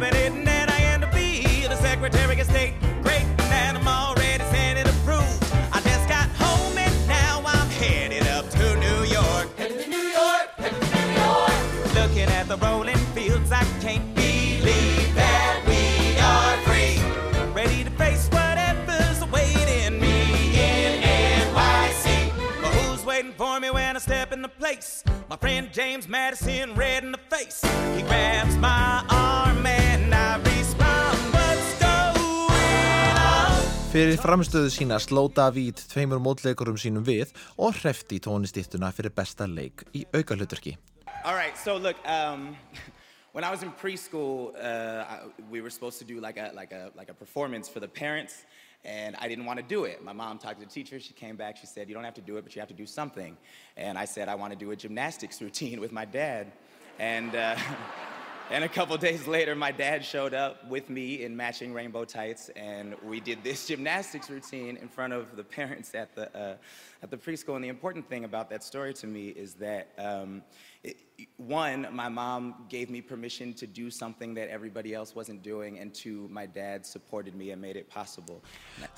Place. 24.73 25.05
My 25.29 25.37
friend 25.37 25.69
James 25.73 26.09
Madison, 26.09 26.75
red 26.75 27.05
in 27.05 27.13
the 27.13 27.19
face. 27.19 27.61
He 27.97 28.03
grabs 28.03 28.57
my 28.57 29.05
arm 29.09 29.67
and 29.67 30.15
I 30.15 30.37
respond, 30.39 31.19
what's 31.33 31.79
going 31.79 33.17
on? 33.17 33.53
Fyrir 33.93 34.19
framistöðu 34.21 34.71
sína 34.73 34.99
sló 35.01 35.29
Davíð 35.29 35.85
tveimur 35.93 36.21
mótleikurum 36.23 36.79
sínum 36.81 37.05
við 37.05 37.35
og 37.59 37.77
hrefti 37.83 38.21
tónistittuna 38.25 38.93
fyrir 38.97 39.13
besta 39.15 39.49
leik 39.49 39.85
í 39.93 40.07
aukalhuturki. 40.13 40.77
All 41.25 41.35
right, 41.35 41.57
so 41.57 41.77
look, 41.77 41.97
um, 42.09 42.57
when 43.33 43.45
I 43.45 43.51
was 43.51 43.63
in 43.63 43.73
preschool, 43.73 44.55
uh, 44.57 45.05
I, 45.05 45.19
we 45.51 45.61
were 45.61 45.71
supposed 45.71 45.99
to 45.99 46.05
do 46.05 46.21
like 46.21 46.39
a, 46.39 46.51
like, 46.55 46.73
a, 46.73 46.91
like 46.97 47.11
a 47.11 47.15
performance 47.15 47.69
for 47.69 47.81
the 47.81 47.89
parents, 47.89 48.45
and 48.85 49.17
I 49.21 49.29
didn't 49.29 49.45
want 49.45 49.59
to 49.59 49.65
do 49.65 49.85
it. 49.85 50.03
My 50.03 50.13
mom 50.13 50.39
talked 50.39 50.61
to 50.61 50.67
the 50.67 50.73
teacher, 50.73 50.99
she 50.99 51.13
came 51.13 51.37
back, 51.37 51.57
she 51.57 51.67
said, 51.67 51.89
You 51.89 51.95
don't 51.95 52.05
have 52.05 52.15
to 52.15 52.21
do 52.21 52.37
it, 52.37 52.43
but 52.43 52.55
you 52.55 52.61
have 52.61 52.69
to 52.69 52.75
do 52.75 52.87
something. 52.87 53.37
And 53.77 53.97
I 53.97 54.05
said, 54.05 54.29
I 54.29 54.35
want 54.35 54.53
to 54.53 54.59
do 54.59 54.71
a 54.71 54.77
gymnastics 54.77 55.41
routine 55.43 55.81
with 55.81 55.93
my 55.93 56.05
dad. 56.05 56.53
And, 56.99 57.35
uh, 57.35 57.57
and 58.53 58.65
a 58.65 58.69
couple 58.69 58.97
days 58.99 59.27
later, 59.27 59.55
my 59.55 59.73
dad 59.73 60.05
showed 60.05 60.35
up 60.35 60.69
with 60.69 60.91
me 60.91 61.23
in 61.25 61.35
matching 61.35 61.73
rainbow 61.73 62.05
tights, 62.05 62.51
and 62.51 62.95
we 63.03 63.19
did 63.19 63.43
this 63.43 63.67
gymnastics 63.71 64.29
routine 64.29 64.77
in 64.77 64.89
front 64.89 65.15
of 65.15 65.37
the 65.37 65.43
parents 65.43 65.95
at 65.95 66.15
the, 66.15 66.25
uh, 66.37 66.57
at 67.03 67.11
the 67.11 67.17
preschool. 67.17 67.55
And 67.55 67.65
the 67.65 67.69
important 67.69 68.07
thing 68.11 68.25
about 68.25 68.51
that 68.51 68.63
story 68.63 68.93
to 68.95 69.07
me 69.07 69.29
is 69.29 69.55
that, 69.55 69.89
um, 69.97 70.43
it, 70.85 70.99
one, 71.39 71.87
my 71.93 72.11
mom 72.11 72.67
gave 72.69 72.91
me 72.91 73.01
permission 73.01 73.55
to 73.55 73.67
do 73.67 73.91
something 73.91 74.35
that 74.35 74.51
everybody 74.51 74.93
else 74.93 75.15
wasn't 75.15 75.43
doing, 75.43 75.79
and 75.79 75.95
two, 75.95 76.29
my 76.31 76.45
dad 76.45 76.85
supported 76.85 77.35
me 77.35 77.53
and 77.53 77.63
made 77.63 77.77
it 77.77 77.89
possible. 77.89 78.43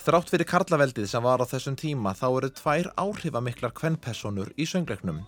Þrátt 0.02 0.34
fyrir 0.34 0.48
karlaveldið 0.50 1.06
sem 1.14 1.22
var 1.22 1.38
á 1.38 1.46
þessum 1.46 1.78
tíma 1.78 2.16
þá 2.18 2.26
eru 2.32 2.50
tvær 2.58 2.90
áhrifamiklar 2.98 3.74
kvennpersonur 3.76 4.50
í 4.58 4.66
söngleiknum. 4.66 5.22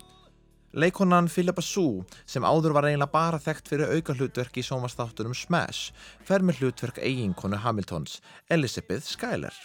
Leikonan 0.73 1.29
Philippa 1.31 1.63
Sue, 1.63 2.03
sem 2.27 2.43
áður 2.43 2.73
var 2.75 2.89
eiginlega 2.89 3.13
bara 3.13 3.39
þekkt 3.39 3.69
fyrir 3.71 3.93
auka 3.95 4.13
hlutverk 4.17 4.59
í 4.59 4.65
sómastáttunum 4.67 5.35
Smash, 5.35 5.93
fer 6.27 6.43
með 6.43 6.59
hlutverk 6.59 6.99
eiginkonu 6.99 7.61
Hamiltons, 7.63 8.19
Elizabeth 8.51 9.07
Schuyler. 9.07 9.55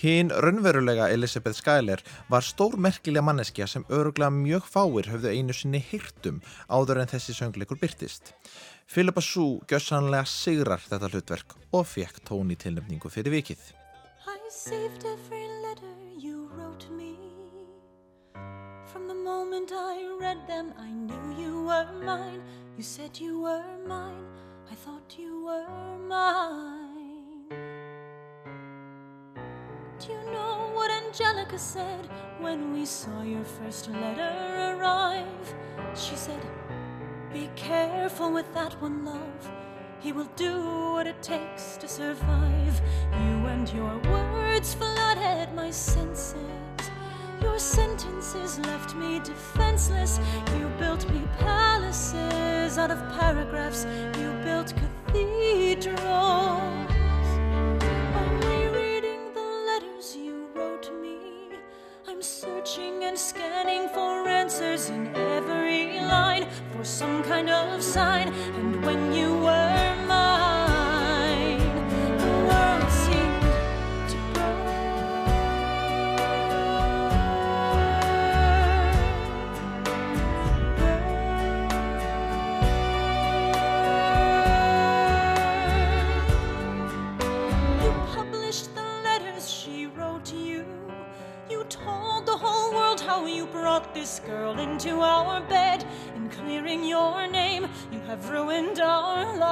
Hinn 0.00 0.30
raunverulega 0.30 1.10
Elizabeth 1.12 1.58
Schuyler 1.58 2.00
var 2.30 2.46
stór 2.46 2.78
merkilega 2.78 3.26
manneskja 3.26 3.66
sem 3.68 3.84
öruglega 3.90 4.30
mjög 4.30 4.70
fáir 4.70 5.10
höfðu 5.10 5.34
einu 5.34 5.56
sinni 5.56 5.82
hirtum 5.90 6.38
áður 6.70 7.02
en 7.02 7.10
þessi 7.10 7.34
söngleikur 7.36 7.82
byrtist. 7.82 8.32
Philippa 8.86 9.20
Sue 9.20 9.58
gjössanlega 9.66 10.24
sigrar 10.30 10.80
þetta 10.86 11.10
hlutverk 11.10 11.58
og 11.74 11.84
fekk 11.90 12.22
tóni 12.30 12.56
tilnefningu 12.56 13.10
fyrir 13.10 13.34
vikið. 13.40 13.60
I 14.30 14.38
saved 14.48 15.04
every 15.04 15.46
letter 15.66 15.94
you 16.18 16.48
wrote 16.54 16.88
me. 16.90 17.09
Moment 19.24 19.70
I 19.74 20.16
read 20.18 20.46
them, 20.46 20.72
I 20.78 20.90
knew 20.90 21.34
you 21.36 21.64
were 21.64 21.86
mine. 22.02 22.42
You 22.76 22.82
said 22.82 23.20
you 23.20 23.40
were 23.40 23.64
mine. 23.86 24.24
I 24.70 24.74
thought 24.74 25.14
you 25.18 25.44
were 25.44 25.98
mine. 26.08 27.44
Do 29.98 30.12
you 30.12 30.32
know 30.32 30.70
what 30.72 30.90
Angelica 30.90 31.58
said 31.58 32.08
when 32.40 32.72
we 32.72 32.86
saw 32.86 33.22
your 33.22 33.44
first 33.44 33.90
letter 33.90 34.76
arrive? 34.78 35.54
She 35.94 36.16
said, 36.16 36.40
Be 37.32 37.50
careful 37.56 38.32
with 38.32 38.52
that 38.54 38.80
one, 38.80 39.04
love. 39.04 39.50
He 40.00 40.12
will 40.12 40.30
do 40.36 40.92
what 40.92 41.06
it 41.06 41.22
takes 41.22 41.76
to 41.76 41.86
survive. 41.86 42.80
You 43.12 43.46
and 43.46 43.70
your 43.70 43.98
words 44.10 44.72
flooded 44.72 45.54
my 45.54 45.70
senses. 45.70 46.69
Your 47.42 47.58
sentences 47.58 48.58
left 48.60 48.94
me 48.94 49.20
defenseless. 49.20 50.20
You 50.58 50.68
built 50.78 51.08
me 51.10 51.22
palaces 51.38 52.78
out 52.78 52.90
of 52.90 52.98
paragraphs. 53.18 53.86
You 54.18 54.32
built 54.44 54.74
cathedrals. 54.76 55.98
I'm 58.20 58.40
rereading 58.40 59.32
the 59.34 59.48
letters 59.66 60.16
you 60.16 60.48
wrote 60.54 60.90
me. 61.00 61.18
I'm 62.06 62.22
searching 62.22 63.04
and 63.04 63.18
scanning 63.18 63.88
for 63.88 64.28
answers 64.28 64.90
in 64.90 65.14
every 65.16 66.00
line 66.00 66.46
for 66.72 66.84
some 66.84 67.22
kind 67.22 67.48
of 67.48 67.82
sign. 67.82 68.28
And 68.58 68.84
when 68.84 69.12
you 69.12 69.39
girl 94.30 94.58
into 94.60 95.00
our 95.00 95.40
bed. 95.42 95.84
In 96.14 96.28
clearing 96.28 96.84
your 96.84 97.26
name, 97.26 97.66
you 97.92 98.00
have 98.10 98.30
ruined 98.30 98.78
our 98.80 99.36
lives. 99.36 99.50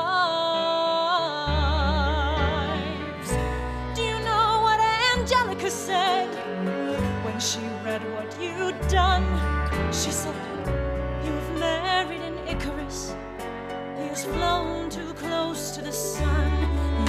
Do 3.97 4.03
you 4.03 4.19
know 4.29 4.61
what 4.67 4.79
Angelica 5.13 5.71
said 5.71 6.29
when 7.25 7.39
she 7.41 7.61
read 7.85 8.03
what 8.15 8.31
you'd 8.41 8.81
done? 8.89 9.27
She 9.93 10.13
said, 10.13 10.35
You've 11.25 11.51
married 11.59 12.23
an 12.31 12.39
Icarus. 12.47 13.17
He's 14.01 14.25
flown 14.25 14.91
too 14.91 15.13
close 15.15 15.73
to 15.73 15.83
the 15.83 15.93
sun. 15.93 16.53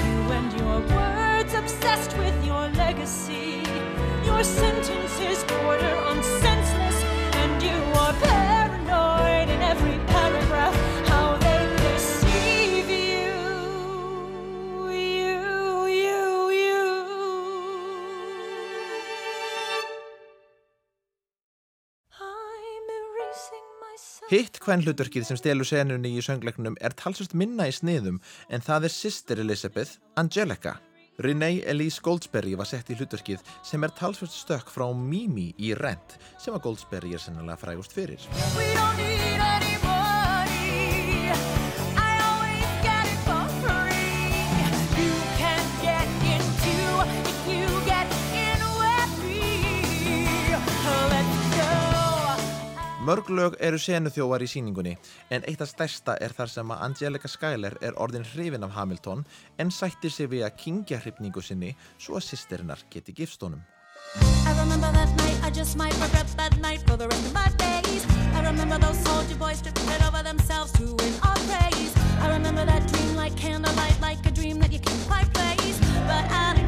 You 0.07 0.19
and 0.37 0.51
your 0.59 0.79
words 0.97 1.53
obsessed 1.53 2.17
with 2.17 2.35
your 2.43 2.67
legacy. 2.83 3.61
Your 4.25 4.43
sentences 4.43 5.43
border 5.45 5.95
on 6.09 6.21
senseless, 6.23 6.58
Hitt 24.29 24.59
kvennhlutverkið 24.61 25.23
sem 25.25 25.37
stelur 25.39 25.65
senunni 25.65 26.11
í 26.13 26.21
söngleiknum 26.21 26.75
er 26.85 26.93
talsvist 26.93 27.31
minna 27.33 27.65
í 27.65 27.71
sniðum 27.73 28.19
en 28.53 28.61
það 28.61 28.85
er 28.85 28.93
sýstir 28.93 29.41
Elizabeth, 29.41 29.95
Angelica. 30.21 30.75
Renee 31.25 31.63
Elise 31.65 32.03
Goldsberry 32.05 32.53
var 32.59 32.69
sett 32.69 32.91
í 32.93 32.99
hlutverkið 32.99 33.41
sem 33.65 33.81
er 33.83 33.95
talsvist 33.97 34.37
stökk 34.37 34.69
frá 34.69 34.85
Mimi 34.93 35.49
í 35.57 35.73
Rent 35.81 36.19
sem 36.37 36.53
að 36.53 36.67
Goldsberry 36.67 37.17
er 37.17 37.25
sennilega 37.25 37.57
frægust 37.57 37.97
fyrir. 37.97 38.29
Mörg 52.99 53.29
lög 53.31 53.53
eru 53.63 53.77
senuþjóar 53.79 54.43
í 54.43 54.47
síningunni 54.51 54.91
en 55.31 55.45
eitt 55.47 55.61
af 55.63 55.69
stærsta 55.71 56.17
er 56.19 56.33
þar 56.35 56.51
sem 56.51 56.73
að 56.73 56.81
Angelica 56.83 57.29
Schuyler 57.31 57.77
er 57.79 57.95
orðin 57.95 58.27
hrifin 58.33 58.67
af 58.67 58.75
Hamilton 58.75 59.23
en 59.57 59.71
sættir 59.71 60.11
sig 60.11 60.27
við 60.33 60.43
að 60.43 60.57
kingja 60.59 60.99
hrifningu 60.99 61.41
sinni 61.41 61.71
svo 61.95 62.19
að 62.19 62.27
sýstirinnar 62.27 62.83
geti 62.91 63.15
gifst 63.15 63.41
honum. 63.41 63.63
I 64.19 64.51
remember 64.59 64.91
that 64.91 65.09
I. 65.21 65.47
I. 65.47 65.49
I 72.79 72.87
dream 72.87 73.15
like 73.15 73.35
candlelight, 73.35 73.99
like 74.01 74.25
a 74.25 74.31
dream 74.31 74.59
that 74.59 74.71
you 74.71 74.79
can't 74.79 75.07
quite 75.07 75.33
place. 75.33 75.79
But 76.07 76.25
Alexander, 76.31 76.58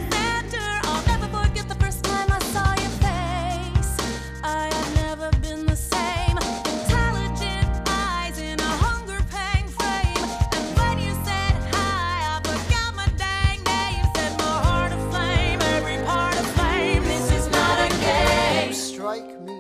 strike 19.12 19.42
me 19.42 19.60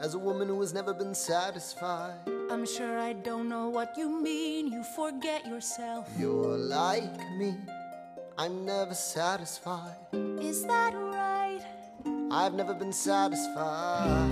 as 0.00 0.14
a 0.14 0.18
woman 0.18 0.46
who 0.46 0.60
has 0.60 0.72
never 0.72 0.94
been 0.94 1.14
satisfied. 1.14 2.14
I'm 2.48 2.64
sure 2.64 2.96
I 2.96 3.12
don't 3.12 3.48
know 3.48 3.68
what 3.68 3.98
you 3.98 4.08
mean. 4.08 4.72
You 4.72 4.84
forget 4.84 5.44
yourself. 5.46 6.08
You're 6.16 6.56
like 6.56 7.18
me, 7.36 7.56
I'm 8.38 8.64
never 8.64 8.94
satisfied. 8.94 9.96
Is 10.40 10.64
that 10.66 10.94
right? 10.94 11.62
I've 12.30 12.54
never 12.54 12.72
been 12.72 12.92
satisfied. 12.92 14.30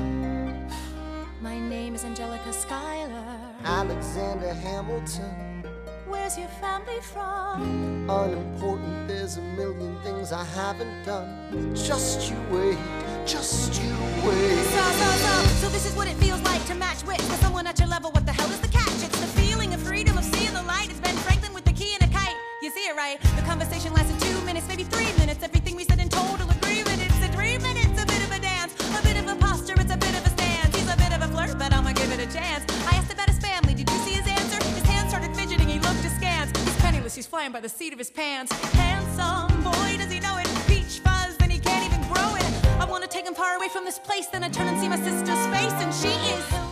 My 1.41 1.59
name 1.59 1.97
is 1.97 2.05
Angelica 2.05 2.53
Schuyler. 2.53 3.39
Alexander 3.65 4.55
Hamilton. 4.55 5.65
Where's 6.07 6.39
your 6.39 6.53
family 6.61 7.01
from? 7.01 8.09
Unimportant, 8.09 9.09
there's 9.09 9.39
a 9.39 9.43
million 9.59 9.99
things 10.05 10.31
I 10.31 10.45
haven't 10.45 11.05
done. 11.05 11.75
Just 11.75 12.31
you 12.31 12.37
wait, 12.51 12.79
just 13.27 13.81
you 13.81 13.91
wait. 14.27 14.65
So, 14.75 14.83
so, 14.83 15.09
so, 15.25 15.33
so 15.63 15.69
this 15.69 15.87
is 15.87 15.95
what 15.95 16.09
it 16.09 16.17
feels 16.17 16.43
like 16.43 16.65
to 16.67 16.75
match 16.75 17.05
wits 17.07 17.29
with 17.29 17.41
someone 17.41 17.67
at 17.67 17.79
your 17.79 17.89
level. 17.89 18.11
What 18.11 18.27
the 18.27 18.33
hell 18.33 18.51
is 18.51 18.61
the 18.61 18.69
catch? 18.69 19.03
It's 19.03 19.21
the 19.21 19.27
feeling 19.41 19.73
of 19.75 19.81
freedom 19.81 20.19
of 20.19 20.25
seeing 20.25 20.53
the 20.53 20.63
light. 20.63 20.91
It's 20.91 21.01
Ben 21.01 21.17
Franklin 21.17 21.55
with 21.55 21.65
the 21.65 21.73
key 21.73 21.95
and 22.01 22.03
a 22.03 22.13
kite. 22.13 22.37
You 22.63 22.71
see 22.71 22.87
it 22.87 22.97
right? 22.97 23.21
The 23.37 23.43
conversation 23.43 23.93
lasted 23.93 24.19
two 24.21 24.41
minutes, 24.45 24.67
maybe 24.69 24.85
three 24.85 25.13
minutes. 25.19 25.43
Everything 25.43 25.77
we 25.77 25.85
said 25.85 26.01
in 26.01 26.09
total 26.09 26.51
agreement. 26.51 27.01
It's 27.01 27.25
a 27.25 27.29
three 27.33 27.59
minutes, 27.59 28.03
a 28.03 28.07
bit 28.07 28.23
of 28.25 28.33
a 28.33 28.41
dance, 28.41 28.75
a 28.99 29.03
bit 29.03 29.17
of 29.17 29.29
a 29.29 29.37
posture, 29.37 29.75
it's 29.79 29.93
a 29.93 29.97
bit 29.97 30.15
of 30.19 30.27
a 30.27 30.31
stance. 30.31 30.75
He's 30.75 30.91
a 30.93 30.97
bit 30.97 31.13
of 31.13 31.23
a 31.23 31.29
flirt, 31.29 31.59
but 31.59 31.73
I'ma 31.73 31.93
give 31.93 32.11
it 32.13 32.21
a 32.21 32.31
chance. 32.33 32.65
I 32.87 32.97
asked 32.97 33.13
about 33.13 33.29
his 33.29 33.39
family. 33.39 33.75
Did 33.75 33.89
you 33.89 33.99
see 33.99 34.15
his 34.19 34.27
answer? 34.27 34.59
His 34.75 34.85
hands 34.85 35.11
started 35.11 35.35
fidgeting. 35.37 35.69
He 35.69 35.79
looked 35.79 36.05
askance. 36.05 36.51
He's 36.59 36.77
penniless. 36.77 37.15
He's 37.15 37.27
flying 37.27 37.53
by 37.53 37.61
the 37.61 37.69
seat 37.69 37.93
of 37.93 37.99
his 37.99 38.11
pants. 38.11 38.53
Handsome 38.75 39.63
boy, 39.63 39.92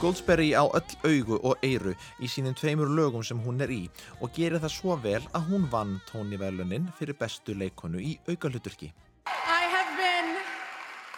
Goldsberry 0.00 0.50
á 0.56 0.64
öll 0.64 0.94
augu 1.04 1.36
og 1.44 1.62
eyru 1.62 1.92
í 2.18 2.26
sínum 2.26 2.54
tveimur 2.56 2.90
lögum 2.90 3.22
sem 3.22 3.38
hún 3.44 3.60
er 3.60 3.70
í 3.70 3.82
og 4.20 4.32
gerir 4.34 4.58
það 4.58 4.72
svo 4.74 4.96
vel 5.04 5.22
að 5.36 5.46
hún 5.50 5.68
vann 5.70 5.98
tóniverlunin 6.10 6.88
fyrir 6.98 7.14
bestu 7.20 7.54
leikonu 7.54 8.00
í 8.00 8.16
aukaluturki. 8.26 8.90
I 9.26 9.62
have 9.76 9.90
been 10.00 10.38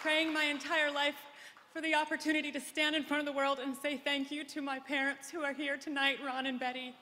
praying 0.03 0.33
my 0.33 0.45
entire 0.45 0.91
life 0.91 1.17
for 1.73 1.81
the 1.81 1.95
opportunity 1.95 2.51
to 2.51 2.59
stand 2.59 2.95
in 2.95 3.03
front 3.03 3.21
of 3.21 3.25
the 3.25 3.37
world 3.39 3.57
and 3.59 3.75
say 3.75 3.97
thank 3.97 4.31
you 4.31 4.43
to 4.43 4.61
my 4.61 4.79
parents 4.79 5.31
who 5.31 5.41
are 5.41 5.53
here 5.53 5.77
tonight, 5.77 6.17
Ron 6.23 6.45
and 6.45 6.59
Betty. 6.59 6.93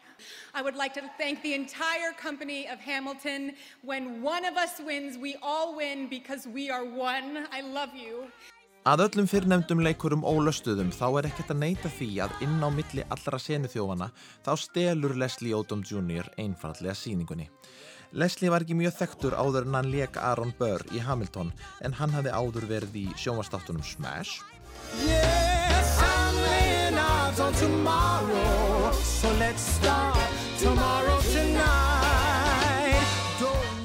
I 0.54 0.62
would 0.62 0.76
like 0.76 0.94
to 0.96 1.02
thank 1.18 1.42
the 1.42 1.54
entire 1.54 2.12
company 2.14 2.68
of 2.68 2.80
Hamilton. 2.80 3.54
When 3.84 4.22
one 4.22 4.46
of 4.46 4.58
us 4.58 4.80
wins, 4.86 5.18
we 5.18 5.36
all 5.42 5.76
win 5.76 6.08
because 6.10 6.48
we 6.48 6.70
are 6.70 6.86
one. 6.86 7.48
I 7.52 7.62
love 7.62 7.96
you. 7.96 8.28
Að 8.82 9.04
öllum 9.06 9.28
fyrrnefndum 9.30 9.84
leikurum 9.86 10.24
ólöstuðum 10.26 10.90
þá 10.90 11.08
er 11.20 11.28
ekkert 11.30 11.52
að 11.54 11.60
neyta 11.62 11.90
því 11.94 12.08
að 12.26 12.40
inn 12.48 12.64
á 12.66 12.70
milli 12.74 13.04
allra 13.14 13.38
senuþjófana 13.38 14.08
þá 14.42 14.52
stelur 14.58 15.14
Leslie 15.22 15.54
Odom 15.54 15.84
Jr. 15.86 16.32
einfallega 16.42 16.96
síningunni. 16.98 17.46
Leslie 18.18 18.50
var 18.50 18.66
ekki 18.66 18.80
mjög 18.80 18.98
þekktur 18.98 19.38
áður 19.38 19.70
en 19.70 19.78
hann 19.78 19.92
leik 19.94 20.18
Aaron 20.18 20.56
Burr 20.58 20.82
í 20.98 21.04
Hamilton 21.06 21.54
en 21.86 21.94
hann 22.02 22.18
hafði 22.18 22.34
áður 22.34 22.68
verið 22.74 22.98
í 23.04 23.06
sjónvastáttunum 23.22 23.86
Smash 23.86 24.42
I'm 24.94 25.51
odds 27.32 27.40
on 27.40 27.54
tomorrow. 27.54 28.92
So 28.94 29.32
let's 29.40 29.62
start 29.62 30.18
tomorrow 30.60 31.20
tonight. 31.32 33.08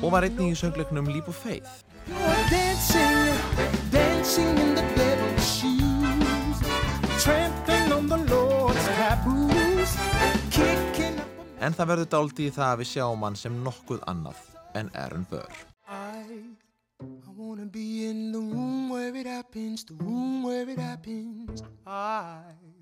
Og 0.03 0.13
var 0.13 0.23
einnig 0.27 0.53
í 0.53 0.57
söngleiknum 0.59 1.09
Leap 1.11 1.29
of 1.29 1.39
Faith. 1.39 1.85
You're 2.07 2.45
dancing, 2.51 3.35
dancing 3.91 4.59
in 4.59 4.75
the 4.75 4.85
devil's 4.95 5.47
shoes, 5.59 6.59
trampling 7.23 7.93
on 7.93 8.07
the 8.07 8.19
Lord's 8.31 8.87
taboos, 8.99 9.97
kicking 10.51 11.19
up. 11.19 11.27
En 11.61 11.75
það 11.75 11.91
verður 11.93 12.13
dálítið 12.15 12.51
í 12.51 12.55
það 12.55 12.69
að 12.69 12.79
við 12.83 12.93
sjáum 12.93 13.27
hann 13.27 13.41
sem 13.41 13.59
nokkuð 13.65 14.05
annað 14.07 14.39
en 14.79 14.93
Aaron 14.95 15.27
Burr. 15.31 15.65
I, 15.89 16.23
I 17.03 17.33
wanna 17.35 17.67
be 17.67 18.07
in 18.07 18.31
the 18.33 18.39
room 18.39 18.91
where 18.91 19.15
it 19.17 19.27
happens, 19.27 19.85
the 19.85 19.95
room 19.95 20.45
where 20.45 20.69
it 20.69 20.79
happens. 20.79 21.63
I 21.87 22.76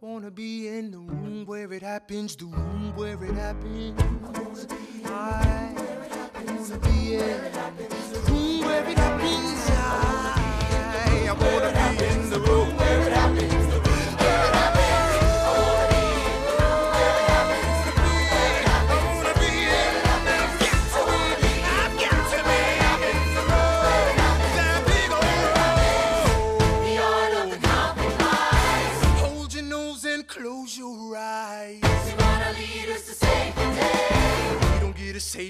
wanna 0.00 0.30
be 0.30 0.68
in 0.68 0.90
the 0.90 0.98
room 0.98 1.44
where 1.46 1.72
it 1.72 1.82
happens, 1.82 2.36
the 2.36 2.46
room 2.46 2.92
where 2.96 3.22
it 3.24 3.34
happens. 3.34 4.66
I 5.04 5.72
wanna 6.46 6.78
be 6.78 7.14
in 7.14 7.42
the 8.12 8.20
room 8.28 8.60
where 8.60 8.88
it 8.88 8.98
happens. 8.98 9.70
I, 9.70 11.32
wanna 11.32 11.98
be 11.98 12.04
in 12.06 12.30
the 12.30 12.40
room 12.40 12.76
where 12.76 13.02
it 13.06 13.12
happens. 13.12 13.55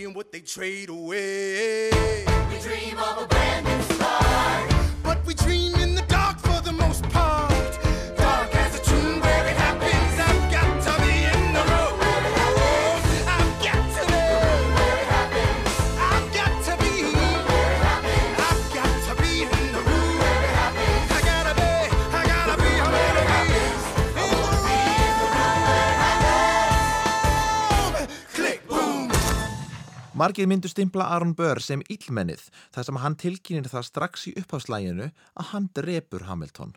and 0.07 0.15
what 0.15 0.31
they 0.31 0.41
trade 0.41 0.89
away. 0.89 1.91
We 1.91 2.59
dream 2.61 2.97
of 2.99 3.29
Margir 30.27 30.49
myndu 30.51 30.67
stimpla 30.67 31.05
Aaron 31.15 31.37
Burr 31.39 31.61
sem 31.63 31.85
illmennið 31.87 32.49
þar 32.75 32.87
sem 32.87 32.97
hann 32.99 33.15
tilkynir 33.23 33.69
það 33.71 33.85
strax 33.87 34.25
í 34.27 34.33
uppháslæginu 34.41 35.05
að 35.39 35.47
hann 35.53 35.69
drepur 35.79 36.25
Hamilton. 36.27 36.73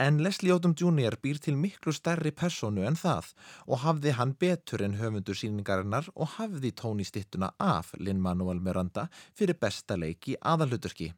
En 0.00 0.22
Leslie 0.24 0.54
Odom 0.54 0.72
Jr. 0.72 1.18
býr 1.20 1.36
til 1.44 1.58
miklu 1.60 1.92
stærri 1.92 2.32
personu 2.32 2.86
en 2.88 2.96
það 2.96 3.28
og 3.66 3.82
hafði 3.82 4.16
hann 4.16 4.32
betur 4.40 4.86
en 4.86 4.96
höfundur 5.02 5.36
síningarinnar 5.36 6.08
og 6.14 6.32
hafði 6.38 6.72
tóni 6.80 7.04
stittuna 7.04 7.52
af 7.60 7.92
Lin-Manuel 8.00 8.64
Miranda 8.64 9.10
fyrir 9.36 9.60
besta 9.60 10.00
leik 10.00 10.32
í 10.32 10.40
aðalhuturki. 10.40 11.12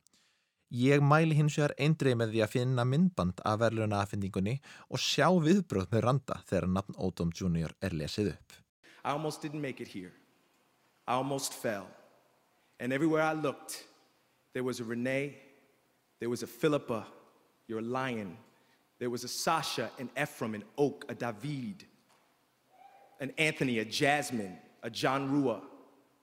Ég 0.75 1.07
mæli 1.15 1.39
hins 1.39 1.55
vegar 1.55 1.79
eindreið 1.79 2.19
með 2.19 2.35
því 2.35 2.47
að 2.49 2.55
finna 2.59 2.91
myndband 2.97 3.47
af 3.47 3.63
verðluna 3.63 4.03
aðfendingunni 4.03 4.59
og 4.91 5.07
sjá 5.07 5.31
viðbröð 5.31 5.93
Miranda 5.95 6.43
þegar 6.51 6.73
nafn 6.81 6.99
Odom 6.99 7.31
Jr. 7.31 7.79
er 7.79 7.95
lesið 7.95 8.35
upp. 8.35 8.63
I 9.05 9.15
almost 9.15 9.45
didn't 9.45 9.63
make 9.63 9.79
it 9.79 9.95
here. 9.95 10.26
I 11.07 11.15
almost 11.15 11.53
fell. 11.53 11.87
And 12.81 12.93
everywhere 12.93 13.23
I 13.23 13.33
looked, 13.33 13.85
there 14.53 14.65
was 14.65 14.81
a 14.81 14.85
Renee, 14.85 15.37
there 16.21 16.31
was 16.31 16.43
a 16.43 16.47
Philippa, 16.47 17.07
you're 17.69 17.81
a 17.81 17.83
lion. 17.83 18.37
There 18.99 19.11
was 19.11 19.25
a 19.25 19.29
Sasha, 19.29 19.91
an 19.99 20.09
Ephraim, 20.21 20.55
an 20.55 20.65
Oak, 20.79 21.05
a 21.09 21.15
David, 21.15 21.85
an 23.21 23.33
Anthony, 23.37 23.79
a 23.81 23.85
Jasmine, 23.85 24.57
a 24.83 24.91
John 24.91 25.31
Rua. 25.31 25.61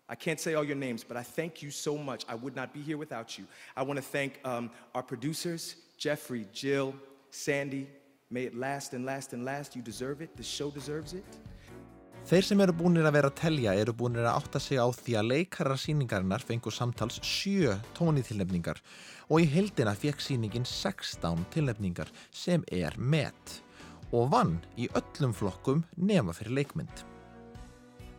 I 0.10 0.15
can't 0.15 0.39
say 0.39 0.56
all 0.56 0.63
your 0.63 0.76
names, 0.76 1.04
but 1.04 1.15
I 1.15 1.24
thank 1.24 1.62
you 1.62 1.72
so 1.72 1.98
much. 1.98 2.26
I 2.28 2.36
would 2.36 2.56
not 2.56 2.74
be 2.74 2.82
here 2.82 2.98
without 2.98 3.38
you. 3.38 3.46
I 3.76 3.84
want 3.84 3.98
to 3.98 4.04
thank 4.04 4.39
um, 4.43 4.72
our 4.93 5.04
producers, 5.04 5.76
Jeffrey, 5.98 6.48
Jill, 6.52 6.96
Sandy. 7.30 7.88
May 8.30 8.43
it 8.43 8.56
last 8.56 8.93
and 8.93 9.06
last 9.06 9.34
and 9.34 9.46
last. 9.46 9.76
You 9.76 9.82
deserve 9.82 10.22
it. 10.22 10.36
The 10.36 10.43
show 10.43 10.72
deserves 10.72 11.13
it. 11.13 11.24
Þeir 12.23 12.45
sem 12.47 12.62
eru 12.63 12.71
búinir 12.71 13.03
að 13.03 13.17
vera 13.17 13.29
að 13.29 13.39
telja 13.41 13.71
eru 13.75 13.91
búinir 13.99 14.23
að 14.23 14.38
átta 14.39 14.59
sig 14.63 14.79
á 14.79 14.88
því 14.95 15.15
að 15.19 15.25
leikarar 15.27 15.79
síningarinnar 15.79 16.43
fengu 16.47 16.71
samtals 16.71 17.17
sjö 17.19 17.73
tónitilnefningar 17.97 18.77
og 19.27 19.43
í 19.43 19.47
heldina 19.51 19.91
fekk 19.91 20.21
síningin 20.23 20.63
16 20.63 21.41
tilnefningar 21.51 22.07
sem 22.31 22.63
er 22.71 22.95
met 22.95 23.57
og 24.15 24.29
vann 24.31 24.53
í 24.79 24.88
öllum 24.95 25.33
flokkum 25.36 25.81
nema 25.99 26.31
fyrir 26.38 26.55
leikmynd. 26.62 27.03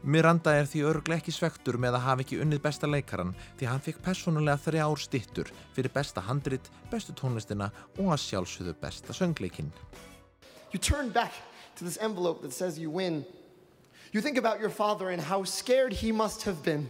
Miranda 0.04 0.52
er 0.52 0.68
því 0.68 0.82
örglega 0.90 1.22
ekki 1.22 1.32
svektur 1.32 1.78
með 1.80 1.96
að 1.96 2.04
hafa 2.04 2.24
ekki 2.26 2.42
unnið 2.44 2.60
besta 2.66 2.90
leikaran 2.90 3.32
því 3.56 3.70
hann 3.70 3.80
fekk 3.86 4.02
persónulega 4.04 4.60
þrjár 4.66 5.00
stittur 5.00 5.52
fyrir 5.72 5.94
besta 5.94 6.20
handrit, 6.26 6.68
bestu 6.92 7.16
tónlistina 7.16 7.70
og 7.96 8.12
að 8.12 8.20
sjálfsögðu 8.26 8.76
besta 8.84 9.16
söngleikinn. 9.16 9.72
You 14.14 14.20
turn 14.20 14.34
back 14.34 14.58
to 14.58 14.62
this 14.62 14.80
envelope 14.80 14.98
that 14.98 14.98
says 14.98 15.10
you 15.10 15.10
win. 15.10 15.10
You 15.10 15.10
think 15.10 15.10
about 15.10 15.10
your 15.10 15.10
father 15.10 15.10
and 15.10 15.20
how 15.20 15.44
scared 15.44 15.92
he 15.92 16.12
must 16.12 16.42
have 16.44 16.62
been 16.62 16.88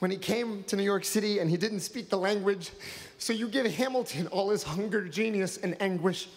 when 0.00 0.10
he 0.10 0.16
came 0.16 0.64
to 0.64 0.76
New 0.76 0.84
York 0.84 1.04
City 1.04 1.38
and 1.38 1.50
he 1.50 1.56
didn't 1.56 1.80
speak 1.80 2.08
the 2.08 2.18
language. 2.18 2.72
So 3.18 3.32
you 3.32 3.48
give 3.48 3.66
Hamilton 3.66 4.26
all 4.28 4.50
his 4.50 4.64
hunger, 4.64 5.08
genius, 5.08 5.58
and 5.62 5.76
anguish. 5.80 6.28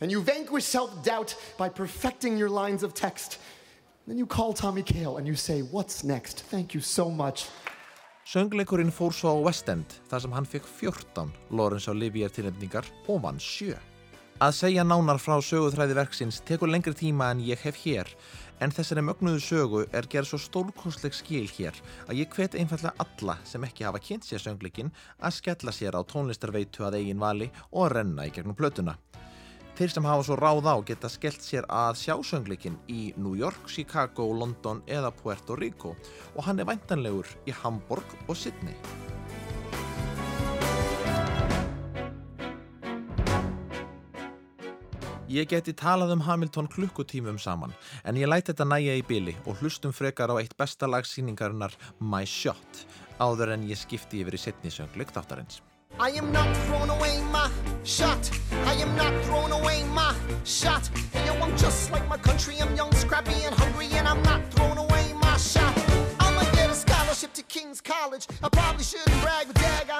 And 0.00 0.10
you 0.10 0.22
vanquish 0.22 0.64
self 0.64 1.04
doubt 1.04 1.36
by 1.58 1.68
perfecting 1.68 2.38
your 2.38 2.48
lines 2.48 2.82
of 2.82 2.94
text. 2.94 3.38
Then 4.06 4.18
you 4.18 4.26
call 4.26 4.52
Tommy 4.54 4.82
Kail 4.82 5.18
and 5.18 5.26
you 5.26 5.36
say, 5.36 5.62
What's 5.62 6.02
next? 6.04 6.44
Thank 6.50 6.74
you 6.74 6.80
so 6.80 7.10
much. 7.10 7.46
Söngleikurinn 8.26 8.92
fór 8.92 9.12
svo 9.12 9.30
á 9.34 9.42
West 9.42 9.68
End 9.68 9.86
þar 10.08 10.20
sem 10.20 10.32
hann 10.32 10.46
fekk 10.46 10.64
14 10.64 11.32
Lawrence 11.50 11.90
Olivier 11.90 12.28
tilnefningar 12.28 12.84
og 13.08 13.22
vann 13.22 13.40
7. 13.40 13.74
Að 14.40 14.52
segja 14.54 14.84
nánar 14.84 15.18
frá 15.18 15.40
söguþræði 15.42 15.94
verksins 15.98 16.40
tekur 16.40 16.68
lengri 16.70 16.94
tíma 16.94 17.30
en 17.34 17.40
ég 17.44 17.58
hef 17.60 17.76
hér 17.84 18.08
en 18.60 18.72
þessari 18.74 19.04
mögnuðu 19.04 19.40
sögu 19.44 19.82
er 19.96 20.08
gerð 20.12 20.30
svo 20.30 20.40
stórkostleg 20.44 21.16
skil 21.16 21.46
hér 21.56 21.76
að 22.06 22.20
ég 22.20 22.34
hvet 22.36 22.56
einfallega 22.60 22.92
alla 23.04 23.38
sem 23.48 23.64
ekki 23.66 23.86
hafa 23.88 24.02
kynnt 24.04 24.28
sér 24.28 24.44
söngleikin 24.44 24.92
að 25.18 25.36
skella 25.38 25.74
sér 25.74 25.96
á 25.96 26.02
tónlistarveitu 26.04 26.84
að 26.86 27.00
eigin 27.00 27.22
vali 27.22 27.50
og 27.72 27.90
renna 27.94 28.28
í 28.28 28.34
gegnum 28.34 28.58
plötuna. 28.58 28.96
Þeir 29.80 29.94
sem 29.94 30.04
hafa 30.04 30.24
svo 30.26 30.36
ráð 30.36 30.66
á 30.68 30.76
geta 30.84 31.08
skellt 31.08 31.44
sér 31.44 31.64
að 31.72 31.96
sjá 32.02 32.12
söngleikin 32.20 32.76
í 32.92 33.14
New 33.16 33.32
York, 33.38 33.64
Chicago, 33.64 34.26
London 34.36 34.82
eða 34.84 35.12
Puerto 35.22 35.56
Rico 35.56 35.94
og 36.34 36.44
hann 36.44 36.60
er 36.60 36.68
væntanlegur 36.68 37.30
í 37.48 37.56
Hamburg 37.62 38.04
og 38.28 38.36
Sydney. 38.36 38.76
Ég 45.30 45.46
geti 45.46 45.70
talað 45.78 46.10
um 46.16 46.22
Hamilton 46.26 46.66
klukkutímum 46.66 47.36
saman 47.38 47.70
en 48.02 48.16
ég 48.18 48.26
læti 48.26 48.50
þetta 48.50 48.64
næja 48.66 48.96
í 48.98 49.02
byli 49.06 49.36
og 49.46 49.60
hlustum 49.60 49.92
frekar 49.94 50.32
á 50.34 50.42
eitt 50.42 50.56
besta 50.58 50.88
lagsýningarinnar 50.90 51.76
My 52.02 52.26
Shot 52.26 52.82
áður 53.22 53.54
en 53.54 53.68
ég 53.68 53.78
skipti 53.78 54.24
yfir 54.24 54.34
í 54.34 54.40
setni 54.42 54.72
söngleik 54.74 55.12
þáttarins. 55.14 55.60
I 56.00 56.10
am 56.18 56.32
not 56.32 56.50
throwing 56.66 56.90
away 56.90 57.20
my 57.30 57.46
shot. 57.84 58.30
I 58.66 58.74
am 58.82 58.96
not 58.96 59.12
throwing 59.24 59.52
away 59.52 59.84
my 59.94 60.14
shot. 60.44 60.88
Hey, 61.12 61.26
yo, 61.26 61.34
I'm 61.34 61.56
just 61.56 61.92
like 61.92 62.08
my 62.08 62.16
country. 62.16 62.56
I'm 62.60 62.74
young, 62.74 62.92
scrappy, 62.94 63.44
and 63.44 63.54
hungry, 63.54 63.88
and 63.92 64.08
I'm 64.08 64.22
not 64.22 64.40
throwing 64.54 64.78
away 64.78 65.12
my 65.20 65.36
shot. 65.36 65.76
I'ma 66.18 66.42
get 66.56 66.70
a 66.70 66.74
scholarship 66.74 67.34
to 67.34 67.42
King's 67.42 67.80
College. 67.80 68.26
I 68.42 68.48
probably 68.48 68.84
shouldn't 68.84 69.20
brag, 69.20 69.48
but 69.48 69.56
dag, 69.56 69.90
and 69.92 69.99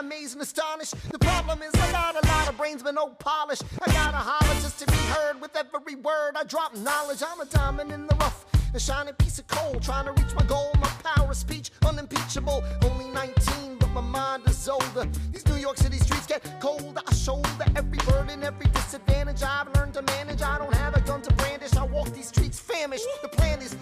astonished. 0.50 0.94
The 1.12 1.18
problem 1.18 1.62
is 1.62 1.72
I 1.74 1.92
got 1.92 2.12
a 2.22 2.26
lot 2.26 2.48
of 2.48 2.56
brains, 2.56 2.82
but 2.82 2.94
no 2.94 3.08
polish. 3.08 3.60
I 3.86 3.92
gotta 3.92 4.16
holler 4.16 4.60
just 4.60 4.80
to 4.80 4.86
be 4.86 5.00
heard 5.14 5.40
with 5.40 5.54
every 5.56 5.94
word. 5.94 6.32
I 6.36 6.42
drop 6.42 6.76
knowledge. 6.76 7.22
I'm 7.26 7.40
a 7.40 7.44
diamond 7.44 7.92
in 7.92 8.06
the 8.08 8.16
rough. 8.16 8.46
A 8.74 8.80
shining 8.80 9.14
piece 9.14 9.38
of 9.38 9.46
coal, 9.46 9.78
trying 9.80 10.06
to 10.06 10.12
reach 10.12 10.34
my 10.34 10.44
goal. 10.44 10.72
My 10.80 10.90
power 11.04 11.30
of 11.30 11.36
speech, 11.36 11.70
unimpeachable. 11.86 12.64
Only 12.82 13.08
19, 13.10 13.76
but 13.78 13.90
my 13.90 14.00
mind 14.00 14.42
is 14.48 14.68
older. 14.68 15.06
These 15.32 15.46
New 15.46 15.56
York 15.56 15.76
City 15.76 15.98
streets 15.98 16.26
get 16.26 16.42
colder. 16.60 17.02
I 17.06 17.14
shoulder 17.14 17.66
every 17.76 17.98
burden, 17.98 18.42
every 18.42 18.66
disadvantage 18.66 19.42
I've 19.44 19.72
learned 19.76 19.94
to 19.94 20.02
manage. 20.02 20.42
I 20.42 20.58
don't 20.58 20.74
have 20.74 20.96
a 20.96 21.00
gun 21.00 21.22
to 21.22 21.34
brandish. 21.34 21.76
I 21.76 21.84
walk 21.84 22.08
these 22.10 22.28
streets 22.28 22.58
famished. 22.58 23.06
The 23.22 23.28
plan 23.28 23.60
is 23.62 23.74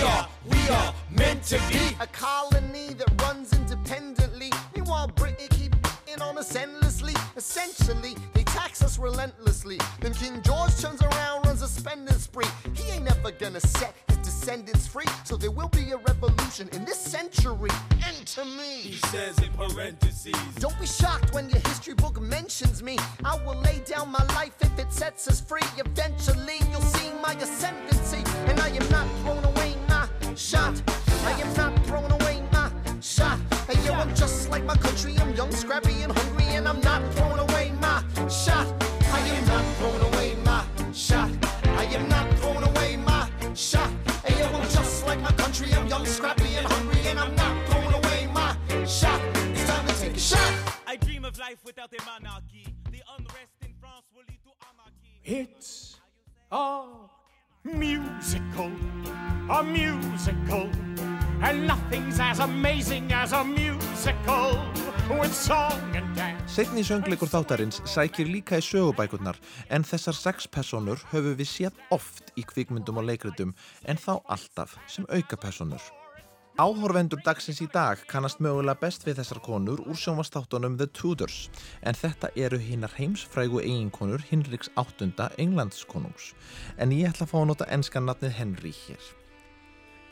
E 0.00 0.02
R. 0.02 0.28
We 0.50 0.68
are 0.70 0.94
meant 1.10 1.42
to 1.44 1.58
be 1.68 1.94
a 2.00 2.06
colony 2.06 2.94
that 2.94 3.22
runs 3.22 3.52
independently. 3.52 4.50
Meanwhile, 4.74 5.08
Britain 5.08 5.46
keep 5.50 5.74
in 6.12 6.22
on 6.22 6.38
us 6.38 6.56
endlessly. 6.56 7.14
Essentially, 7.36 8.16
they 8.32 8.44
tax 8.44 8.82
us 8.82 8.98
relentlessly. 8.98 9.78
Then 10.00 10.14
King 10.14 10.40
George 10.42 10.74
turns 10.80 11.02
around, 11.02 11.44
runs 11.44 11.62
a 11.62 11.68
spending 11.68 12.16
spree. 12.16 12.46
He 12.74 12.90
ain't 12.92 13.04
never 13.04 13.30
gonna 13.30 13.60
set 13.60 13.94
his 14.08 14.16
descendants 14.18 14.86
free. 14.86 15.06
So 15.24 15.36
there 15.36 15.50
will 15.50 15.68
be 15.68 15.90
a 15.90 15.98
revolution 15.98 16.68
in 16.72 16.84
this 16.84 16.98
century. 16.98 17.70
Enter 18.06 18.44
me. 18.44 18.80
He 18.80 18.96
says 19.08 19.38
in 19.38 19.50
parentheses. 19.52 20.34
Don't 20.58 20.78
be 20.80 20.86
shocked 20.86 21.34
when 21.34 21.50
your 21.50 21.60
history 21.60 21.94
book 21.94 22.20
mentions 22.20 22.82
me. 22.82 22.96
I 23.24 23.36
will 23.44 23.60
lay 23.60 23.82
down 23.84 24.10
my 24.10 24.24
life 24.34 24.54
if 24.60 24.78
it 24.78 24.92
sets 24.92 25.28
us 25.28 25.40
free. 25.40 25.68
Eventually, 25.76 26.58
you'll 26.70 26.80
see 26.80 27.10
my 27.22 27.34
ascendancy. 27.34 28.22
And 28.48 28.58
I 28.60 28.68
am 28.68 28.88
not 28.88 29.06
throwing 29.22 29.44
away 29.44 29.76
shot. 30.40 30.82
I 31.26 31.32
am 31.32 31.54
not 31.54 31.84
throwing 31.84 32.10
away 32.10 32.42
my 32.50 32.72
shot. 33.02 33.38
Hey, 33.68 33.78
yo, 33.84 33.92
I'm 33.92 34.14
just 34.14 34.50
like 34.50 34.64
my 34.64 34.76
country. 34.76 35.14
I'm 35.18 35.34
young, 35.34 35.52
scrappy, 35.52 36.02
and 36.02 36.12
hungry, 36.12 36.46
and 36.56 36.66
I'm 36.66 36.80
not 36.80 37.02
throwing 37.14 37.38
away 37.38 37.72
my 37.78 38.02
shot. 38.28 38.66
I 39.12 39.20
am 39.20 39.46
not 39.46 39.64
throwing 39.76 40.14
away 40.14 40.36
my 40.42 40.64
shot. 40.94 41.30
I 41.64 41.84
am 41.84 42.08
not 42.08 42.26
throwing 42.38 42.62
away 42.62 42.96
my 42.96 43.28
shot. 43.54 43.90
Hey, 44.24 44.38
yo, 44.38 44.46
I'm 44.46 44.68
just 44.70 45.06
like 45.06 45.20
my 45.20 45.32
country. 45.32 45.74
I'm 45.74 45.86
young, 45.86 46.06
scrappy, 46.06 46.56
and 46.56 46.66
hungry, 46.66 47.00
and 47.06 47.18
I'm 47.18 47.34
not 47.34 47.68
throwing 47.68 47.92
away 47.92 48.26
my 48.32 48.56
shot. 48.86 49.20
It's 49.52 49.66
time 49.68 49.86
to 49.86 49.94
take 50.00 50.16
a 50.16 50.18
shot. 50.18 50.52
I 50.86 50.96
dream 50.96 51.26
of 51.26 51.38
life 51.38 51.58
without 51.64 51.92
a 51.92 52.02
monarchy. 52.06 52.74
The 52.90 53.02
unrest 53.18 53.60
in 53.60 53.74
France 53.78 54.06
will 54.14 54.24
lead 54.26 54.40
to 54.44 54.52
anarchy. 54.72 55.20
It's 55.22 56.00
a 56.50 56.56
oh. 56.56 57.09
Musical, 57.64 58.70
a 59.50 59.62
musical, 59.62 60.68
and 61.42 61.66
nothing's 61.66 62.18
as 62.18 62.38
amazing 62.40 63.12
as 63.12 63.32
a 63.32 63.44
musical 63.44 64.58
with 65.10 65.34
song 65.34 65.78
and 65.94 66.16
dance. 66.16 66.40
Setni 66.48 66.82
söngleikur 66.84 67.28
þáttarins 67.28 67.82
sækir 67.84 68.30
líka 68.32 68.56
í 68.60 68.64
sögubækurnar 68.64 69.36
en 69.68 69.84
þessar 69.84 70.16
sex 70.16 70.48
personur 70.48 71.04
höfum 71.12 71.36
við 71.36 71.52
séð 71.52 71.84
oft 71.92 72.32
í 72.40 72.46
kvikmyndum 72.48 73.02
og 73.02 73.10
leikritum 73.12 73.52
en 73.84 74.00
þá 74.00 74.22
alltaf 74.24 74.78
sem 74.88 75.04
auka 75.12 75.36
personur. 75.36 75.99
Áhorvendur 76.60 77.22
dagsins 77.24 77.62
í 77.64 77.66
dag 77.72 78.02
kannast 78.10 78.42
mögulega 78.44 78.76
best 78.82 79.06
við 79.06 79.22
þessar 79.22 79.38
konur 79.40 79.78
úr 79.80 79.96
sjónvastáttunum 79.96 80.74
The 80.76 80.90
Tudors. 80.92 81.46
En 81.80 81.96
þetta 81.96 82.28
eru 82.36 82.58
hinnar 82.60 82.92
heimsfrægu 82.98 83.62
eiginkonur 83.62 84.20
Hinriks 84.28 84.68
áttunda 84.76 85.30
Englandskonungs. 85.40 86.34
En 86.76 86.92
ég 86.92 87.08
ætla 87.08 87.24
að 87.24 87.32
fá 87.32 87.38
að 87.40 87.48
nota 87.48 87.70
enskan 87.72 88.04
nafnið 88.10 88.36
Henry 88.36 88.74
hér. 88.82 89.08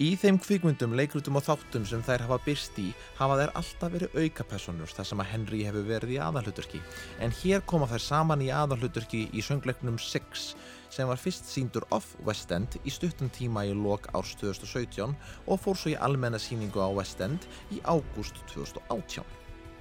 Í 0.01 0.15
þeim 0.17 0.39
kvikmyndum, 0.41 0.97
leikrutum 0.97 1.37
og 1.37 1.45
þáttum 1.51 1.85
sem 1.91 2.01
þær 2.07 2.25
hafa 2.25 2.41
byrst 2.47 2.81
í 2.81 2.87
hafa 3.19 3.37
þær 3.43 3.55
alltaf 3.61 3.95
verið 3.99 4.19
aukapersonur 4.23 4.93
þar 4.95 5.09
sem 5.11 5.23
að 5.25 5.31
Henry 5.35 5.65
hefur 5.67 5.89
verið 5.91 6.13
í 6.15 6.21
aðalhuturki 6.23 6.81
en 7.19 7.35
hér 7.43 7.65
koma 7.67 7.91
þær 7.91 8.05
saman 8.07 8.45
í 8.47 8.53
aðalhuturki 8.55 9.25
í 9.35 9.43
söngleiknum 9.43 9.99
Six 9.99 10.53
sem 10.93 11.09
var 11.09 11.21
fyrst 11.21 11.49
síndur 11.49 11.87
off 11.95 12.15
West 12.27 12.53
End 12.55 12.79
í 12.85 12.93
stuttum 12.93 13.31
tíma 13.35 13.65
í 13.69 13.75
lok 13.77 14.09
árs 14.17 14.35
2017 14.41 15.15
og 15.47 15.61
fór 15.63 15.79
svo 15.79 15.93
í 15.93 15.99
almenna 16.09 16.41
síningu 16.43 16.81
á 16.81 16.89
West 16.93 17.21
End 17.25 17.49
í 17.75 17.81
ágúst 17.85 18.41
2018. 18.53 19.25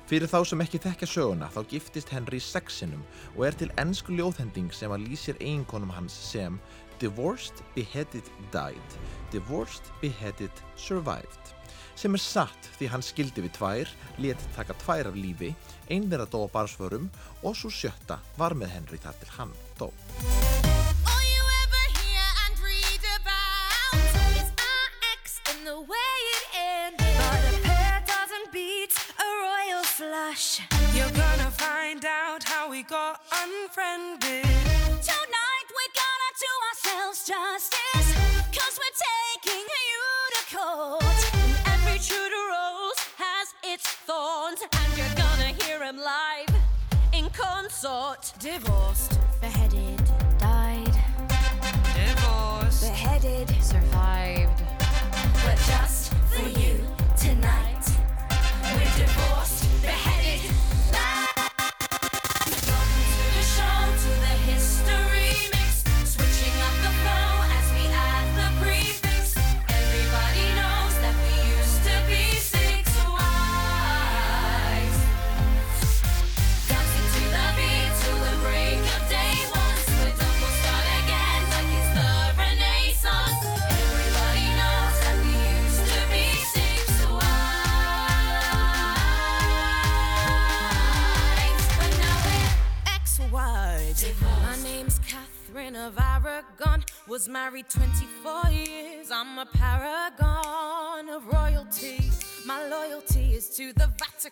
Fyrir 0.07 0.31
þá 0.31 0.39
sem 0.47 0.63
ekki 0.63 0.79
þekkja 0.85 1.11
söguna 1.11 1.51
þá 1.51 1.59
giftist 1.73 2.11
Henry 2.15 2.39
sexinum 2.39 3.03
og 3.35 3.43
er 3.49 3.59
til 3.59 3.71
ennsku 3.81 4.15
ljóðhending 4.15 4.71
sem 4.75 4.93
að 4.95 5.03
lýsir 5.09 5.39
eiginkonum 5.41 5.91
hans 5.91 6.15
sem 6.31 6.59
Divorced, 7.01 7.59
Beheaded, 7.75 8.31
Died, 8.53 8.97
Divorced, 9.35 9.91
Beheaded, 10.01 10.63
Survived 10.79 11.57
sem 11.97 12.13
er 12.13 12.21
satt 12.21 12.69
því 12.77 12.91
hann 12.93 13.05
skildi 13.05 13.43
við 13.45 13.55
tvær, 13.57 13.91
let 14.21 14.43
taka 14.55 14.75
tvær 14.83 15.09
af 15.09 15.17
lífi, 15.17 15.49
einn 15.89 16.09
þeirra 16.11 16.27
dó 16.31 16.43
á 16.45 16.53
barsförum 16.53 17.09
og 17.43 17.57
svo 17.57 17.71
sjötta 17.73 18.19
var 18.39 18.57
með 18.57 18.75
Henry 18.75 19.01
þar 19.01 19.21
til 19.21 19.33
hann 19.37 19.55
dó. 19.79 19.91
divorce. 48.39 49.06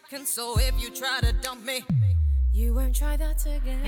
The 0.09 0.17
Vatican, 0.17 0.25
so 0.25 0.57
if 0.59 0.81
you 0.81 0.89
try 0.89 1.19
to 1.21 1.33
dump 1.33 1.63
me, 1.65 1.83
you 2.53 2.73
won't 2.73 2.95
try 2.95 3.17
that 3.17 3.45
again. 3.45 3.79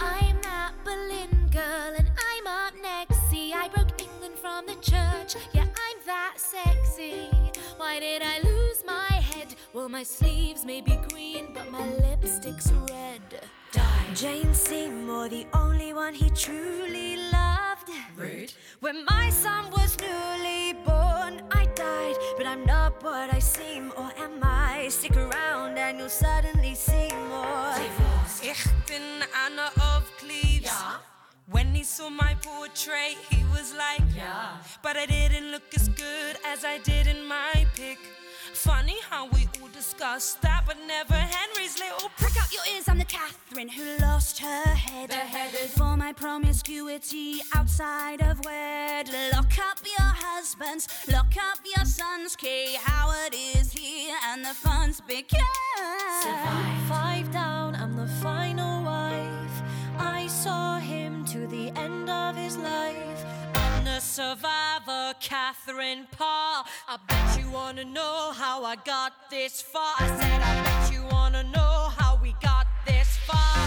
I'm 0.00 0.40
that 0.42 0.72
Berlin 0.84 1.48
girl 1.50 1.94
and 1.96 2.08
I'm 2.08 2.46
up 2.46 2.74
next. 2.80 3.18
See, 3.30 3.52
I 3.52 3.68
broke 3.68 4.00
England 4.00 4.34
from 4.38 4.66
the 4.66 4.74
church. 4.74 5.36
Yeah, 5.52 5.64
I'm 5.64 5.98
that 6.06 6.34
sexy. 6.36 7.28
Why 7.76 8.00
did 8.00 8.22
I 8.22 8.40
lose 8.40 8.82
my 8.86 9.12
head? 9.20 9.54
Well, 9.72 9.88
my 9.88 10.02
sleeves 10.02 10.64
may 10.64 10.80
be 10.80 10.98
green, 11.10 11.48
but 11.54 11.70
my 11.70 11.86
lipstick's 11.96 12.70
red. 12.90 13.22
Die. 13.72 14.14
Jane 14.14 14.54
Seymour, 14.54 15.28
the 15.28 15.46
only 15.54 15.92
one 15.92 16.14
he 16.14 16.30
truly 16.30 17.16
loved. 17.32 17.90
Rude. 18.16 18.52
When 18.80 19.04
my 19.04 19.30
son 19.30 19.70
was 19.70 19.96
newly 20.00 20.72
born, 20.84 21.42
I 21.50 21.66
died, 21.74 22.16
but 22.36 22.46
I'm 22.46 22.64
not 22.64 23.02
what 23.02 23.32
I 23.32 23.38
seem, 23.38 23.92
or 23.96 24.10
am 24.18 24.42
I? 24.42 24.57
Stick 24.90 25.16
around 25.16 25.76
and 25.76 25.98
you'll 25.98 26.08
suddenly 26.08 26.74
see 26.74 27.08
more. 27.28 27.74
Ich 28.42 28.64
bin 28.86 29.22
Anna 29.44 29.70
of 29.94 30.10
Cleves. 30.16 30.72
When 31.50 31.74
he 31.74 31.84
saw 31.84 32.08
my 32.08 32.34
portrait, 32.40 33.16
he 33.28 33.44
was 33.52 33.74
like, 33.74 34.00
Yeah. 34.16 34.56
But 34.82 34.96
I 34.96 35.04
didn't 35.04 35.50
look 35.50 35.74
as 35.76 35.90
good 35.90 36.36
as 36.46 36.64
I 36.64 36.78
did 36.78 37.06
in 37.06 37.26
my 37.26 37.66
pic. 37.76 37.98
Funny 38.54 38.96
how 39.08 39.26
we 39.28 39.48
all 39.60 39.68
discussed 39.68 40.42
that, 40.42 40.64
but 40.66 40.76
never 40.86 41.14
Henry's 41.14 41.78
little 41.78 42.10
Prick 42.16 42.36
out 42.40 42.52
your 42.52 42.62
ears, 42.74 42.88
I'm 42.88 42.98
the 42.98 43.04
Catherine 43.04 43.68
who 43.68 43.84
lost 44.00 44.38
her 44.38 44.64
head. 44.64 45.10
Beheaded. 45.10 45.70
For 45.70 45.96
my 45.96 46.12
promiscuity 46.12 47.40
outside 47.54 48.20
of 48.22 48.44
wed. 48.44 49.08
Lock 49.32 49.58
up 49.58 49.78
your 49.84 50.12
husbands, 50.26 50.88
lock 51.12 51.34
up 51.36 51.58
your 51.76 51.84
sons. 51.84 52.36
Kay 52.36 52.74
Howard 52.82 53.34
is 53.34 53.72
here 53.72 54.16
and 54.26 54.44
the 54.44 54.54
fun's 54.54 55.00
begun. 55.00 55.40
Survive. 56.22 56.88
Five 56.88 57.30
down, 57.32 57.74
I'm 57.76 57.96
the 57.96 58.08
final 58.22 58.82
wife. 58.82 59.62
I 59.98 60.26
saw 60.26 60.78
him 60.78 61.24
to 61.26 61.46
the 61.46 61.70
end 61.76 62.08
of 62.08 62.36
his 62.36 62.56
life. 62.56 63.24
I'm 63.98 64.02
the 64.02 64.06
survivor, 64.06 65.14
Catherine 65.18 66.06
Parr. 66.16 66.64
I 66.86 66.98
bet 67.08 67.40
you 67.40 67.50
wanna 67.50 67.84
know 67.84 68.30
how 68.32 68.64
I 68.64 68.76
got 68.76 69.12
this 69.28 69.60
far. 69.60 69.94
I 69.98 70.06
said, 70.20 70.40
I 70.40 70.54
bet 70.62 70.92
you 70.92 71.02
wanna 71.10 71.42
know 71.42 71.90
how 71.98 72.16
we 72.22 72.30
got 72.40 72.68
this 72.86 73.16
far. 73.26 73.58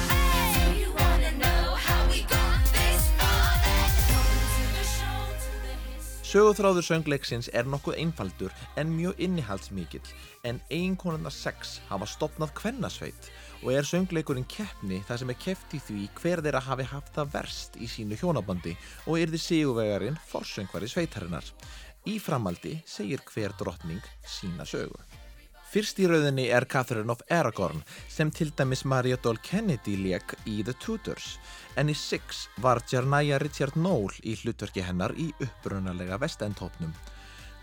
Do 0.55 0.79
you 0.79 0.93
wanna 0.93 1.31
know 1.31 1.75
how 1.75 2.07
we 2.07 2.21
got 2.21 2.63
this 2.71 3.03
far? 3.19 3.43
Then 3.65 3.91
welcome 4.07 4.47
to 4.55 4.63
the 4.77 4.85
show, 4.95 5.19
to 5.43 5.51
the 5.67 5.75
history. 5.91 6.23
Sögúþráður 6.31 6.87
söngleiksins 6.91 7.51
er 7.51 7.67
nokkuð 7.67 7.99
einfaldur 7.99 8.55
en 8.79 8.95
mjög 8.95 9.19
innihaldsmikill 9.19 10.15
en 10.47 10.61
eiginkonuna 10.69 11.29
6 11.29 11.81
hafa 11.91 12.07
stopnað 12.07 12.55
kvennasveit 12.55 13.33
og 13.61 13.71
er 13.73 13.87
söngleikurinn 13.87 14.47
keppni 14.49 15.01
þar 15.07 15.21
sem 15.21 15.31
er 15.33 15.39
keppt 15.45 15.77
í 15.77 15.81
því 15.85 16.01
hver 16.17 16.41
þeirra 16.45 16.63
hafi 16.65 16.87
haft 16.89 17.13
það 17.15 17.31
verst 17.35 17.77
í 17.77 17.89
sínu 17.89 18.17
hjónabandi 18.19 18.75
og 19.05 19.21
yrði 19.21 19.41
sigurvegarinn 19.41 20.19
forsöngvari 20.31 20.89
sveitarinnar. 20.89 21.45
Í 22.09 22.17
framaldi 22.17 22.79
segir 22.89 23.21
hver 23.29 23.53
drottning 23.59 24.01
sína 24.25 24.65
sögu. 24.65 24.97
Fyrst 25.71 26.01
í 26.03 26.07
rauðinni 26.09 26.49
er 26.51 26.65
Catherine 26.67 27.13
of 27.13 27.21
Aragorn 27.31 27.79
sem 28.11 28.27
til 28.35 28.49
dæmis 28.57 28.81
Maria 28.83 29.15
Doll 29.23 29.39
Kennedy 29.39 29.93
lék 29.95 30.33
í 30.43 30.57
The 30.67 30.73
Tudors 30.83 31.37
en 31.79 31.87
í 31.87 31.95
Six 31.95 32.47
var 32.59 32.81
Jarnaya 32.91 33.39
Richard 33.39 33.77
Knoll 33.77 34.11
í 34.27 34.35
hlutverki 34.41 34.83
hennar 34.83 35.15
í 35.15 35.29
upprunalega 35.39 36.19
vestendhópnum. 36.19 36.91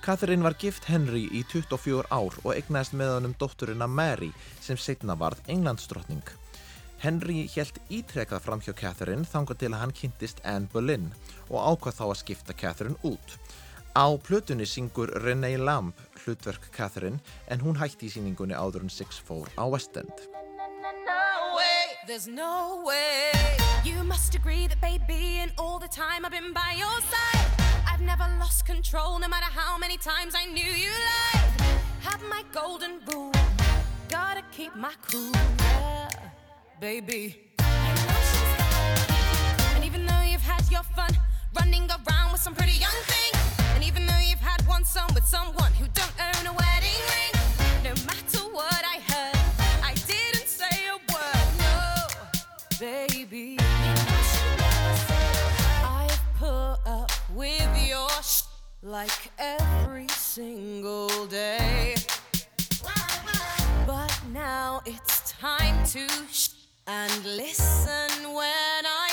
Catherine 0.05 0.43
var 0.43 0.57
gift 0.59 0.85
Henry 0.89 1.27
í 1.35 1.43
24 1.51 2.07
ár 2.11 2.37
og 2.45 2.53
egnaðist 2.55 2.95
með 2.97 3.13
honum 3.15 3.35
dótturina 3.41 3.89
Mary 3.91 4.31
sem 4.61 4.79
setna 4.81 5.17
varð 5.19 5.43
Englandsdrottning. 5.53 6.23
Henry 7.03 7.45
helt 7.55 7.79
ítrekað 7.91 8.43
fram 8.47 8.63
hjá 8.65 8.73
Catherine 8.79 9.27
þangað 9.29 9.61
til 9.63 9.73
að 9.73 9.81
hann 9.83 9.95
kynntist 10.01 10.43
Anne 10.45 10.71
Boleyn 10.73 11.13
og 11.49 11.61
ákvað 11.61 11.99
þá 12.01 12.05
að 12.09 12.19
skipta 12.23 12.57
Catherine 12.59 12.99
út. 13.07 13.39
Á 13.95 14.07
plötunni 14.19 14.67
syngur 14.67 15.13
Renee 15.25 15.59
Lamb 15.59 15.95
hlutverk 16.25 16.71
Catherine 16.75 17.23
en 17.47 17.63
hún 17.63 17.79
hætti 17.79 18.11
í 18.11 18.15
síningunni 18.17 18.59
áður 18.59 18.87
en 18.87 18.93
Six 18.93 19.23
fór 19.23 19.51
á 19.55 19.65
West 19.71 19.97
End. 19.97 20.29
There's 22.09 22.27
no 22.27 22.83
way. 22.87 23.33
You 23.85 24.03
must 24.03 24.35
agree 24.35 24.67
that, 24.67 24.81
baby, 24.81 25.41
in 25.43 25.53
all 25.59 25.79
the 25.79 25.89
time 25.89 26.25
I've 26.25 26.33
been 26.33 26.55
by 26.55 26.73
your 26.75 27.01
side, 27.13 27.68
I've 27.99 28.07
never 28.07 28.29
lost 28.39 28.65
control, 28.65 29.19
no 29.19 29.27
matter 29.27 29.47
how 29.47 29.77
many 29.77 29.97
times 29.97 30.33
I 30.37 30.47
knew 30.47 30.63
you 30.63 30.89
lied. 30.89 31.51
Have 32.03 32.23
my 32.31 32.45
golden 32.53 33.01
rule, 33.09 33.33
gotta 34.09 34.43
keep 34.53 34.77
my 34.77 34.93
cool, 35.11 35.33
yeah, 35.59 36.09
baby. 36.81 37.51
And 39.75 39.85
even 39.85 40.07
though 40.07 40.21
you've 40.21 40.43
had 40.43 40.63
your 40.71 40.85
fun 40.85 41.11
running 41.59 41.91
around 41.91 42.31
with 42.31 42.41
some 42.41 42.55
pretty 42.55 42.79
young 42.79 42.95
thing, 43.11 43.41
and 43.75 43.83
even 43.83 44.07
though 44.07 44.23
you've 44.25 44.39
had 44.39 44.65
one 44.69 44.85
son 44.85 45.13
with 45.13 45.25
someone 45.25 45.73
who 45.73 45.89
don't 45.89 46.15
own 46.21 46.47
a 46.47 46.53
wedding 46.53 47.03
ring, 47.11 47.33
no 47.83 47.91
matter 48.07 48.45
what 48.53 48.85
I 48.85 49.01
heard, 49.11 49.39
I 49.83 49.95
didn't 50.07 50.47
say 50.47 50.87
a 50.87 50.99
word, 51.13 51.49
no, 51.59 52.07
baby. 52.79 53.58
Like 58.89 59.31
every 59.39 60.09
single 60.09 61.27
day. 61.27 61.95
But 63.87 64.11
now 64.33 64.81
it's 64.87 65.33
time 65.33 65.85
to 65.89 66.09
sh- 66.33 66.49
and 66.87 67.25
listen 67.25 68.33
when 68.33 68.87
I 68.87 69.08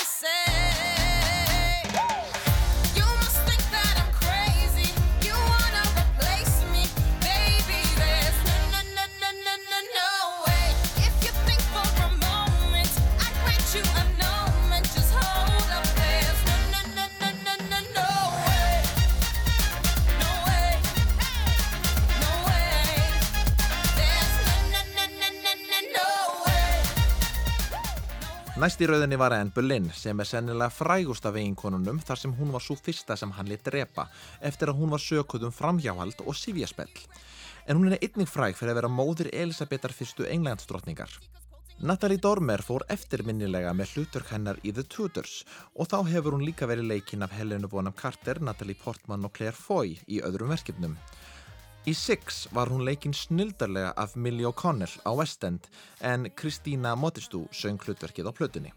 Næst 28.66 28.80
í 28.82 28.86
rauðinni 28.90 29.14
var 29.14 29.30
Anne 29.30 29.52
Boleyn 29.54 29.84
sem 29.94 30.18
er 30.18 30.26
sennilega 30.26 30.74
frægust 30.74 31.26
af 31.28 31.36
eiginkonunum 31.38 32.00
þar 32.02 32.18
sem 32.18 32.32
hún 32.34 32.48
var 32.50 32.64
svo 32.64 32.74
fyrsta 32.74 33.14
sem 33.14 33.30
hann 33.36 33.46
lit 33.46 33.62
drepa 33.62 34.08
eftir 34.48 34.72
að 34.72 34.80
hún 34.80 34.90
var 34.90 35.04
sökuð 35.04 35.44
um 35.46 35.52
framhjáhald 35.54 36.24
og 36.24 36.34
sifjaspell. 36.34 36.90
En 37.70 37.78
hún 37.78 37.92
er 37.92 38.02
einnig 38.02 38.26
fræg 38.26 38.58
fyrir 38.58 38.72
að 38.72 38.80
vera 38.80 38.90
móðir 38.90 39.30
Elisabetar 39.30 39.94
fyrstu 39.94 40.26
englandsdrottningar. 40.26 41.14
Natalie 41.78 42.18
Dormer 42.18 42.64
fór 42.66 42.82
eftirminnilega 42.90 43.70
með 43.70 43.94
hlutverk 43.94 44.34
hennar 44.34 44.58
í 44.66 44.74
The 44.74 44.82
Tudors 44.96 45.44
og 45.76 45.86
þá 45.92 46.00
hefur 46.10 46.34
hún 46.34 46.42
líka 46.48 46.66
verið 46.66 46.90
leikinn 46.90 47.22
af 47.22 47.38
Helenu 47.38 47.70
Bonham 47.70 47.94
Carter, 47.94 48.42
Natalie 48.42 48.74
Portman 48.82 49.30
og 49.30 49.36
Claire 49.38 49.54
Foy 49.54 49.94
í 50.10 50.18
öðrum 50.26 50.50
verkefnum. 50.56 50.98
Í 51.86 51.94
Six 51.94 52.48
var 52.50 52.66
hún 52.72 52.82
leikinn 52.86 53.14
snildarlega 53.14 53.92
af 53.96 54.16
Millie 54.16 54.46
O'Connell 54.48 54.90
á 55.06 55.10
West 55.14 55.44
End 55.46 55.68
en 56.02 56.26
Christina 56.34 56.96
Modestou 56.98 57.46
söng 57.54 57.78
hlutverkið 57.78 58.26
á 58.26 58.32
plötunni. 58.34 58.72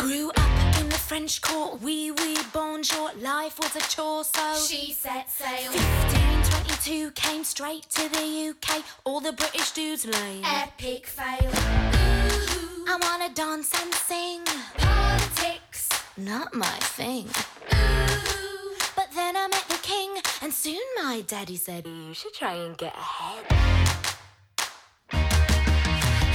Grew 0.00 0.30
up 0.30 0.80
in 0.80 0.88
the 0.88 0.98
French 0.98 1.40
court, 1.44 1.82
wee 1.82 2.10
wee 2.10 2.38
bonjour, 2.54 3.12
life 3.20 3.58
was 3.60 3.76
a 3.76 3.84
chore, 3.92 4.24
so 4.24 4.46
She 4.64 4.92
set 4.94 5.28
sail. 5.28 5.70
1522 5.72 7.10
came 7.12 7.44
straight 7.44 7.84
to 7.90 8.08
the 8.08 8.24
UK, 8.48 8.82
all 9.04 9.20
the 9.20 9.32
British 9.32 9.72
dudes 9.72 10.06
lame. 10.06 10.42
Epic 10.44 11.06
fail. 11.06 11.50
I 12.88 12.96
wanna 13.04 13.28
dance 13.34 13.70
and 13.76 13.92
sing, 14.08 14.40
Politics. 14.78 15.88
not 16.16 16.54
my 16.54 16.78
thing. 16.96 17.28
But 17.28 18.11
king, 19.92 20.10
and 20.42 20.52
soon 20.52 20.84
my 20.96 21.22
daddy 21.26 21.56
said, 21.56 21.86
You 21.86 22.14
should 22.14 22.34
try 22.34 22.54
and 22.64 22.76
get 22.76 22.94
ahead. 22.94 23.44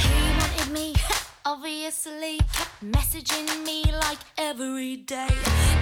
He 0.06 0.18
wanted 0.40 0.70
me, 0.72 0.94
obviously, 1.46 2.38
kept 2.58 2.78
messaging 2.96 3.50
me 3.66 3.84
like 4.06 4.22
every 4.38 4.98
day. 4.98 5.34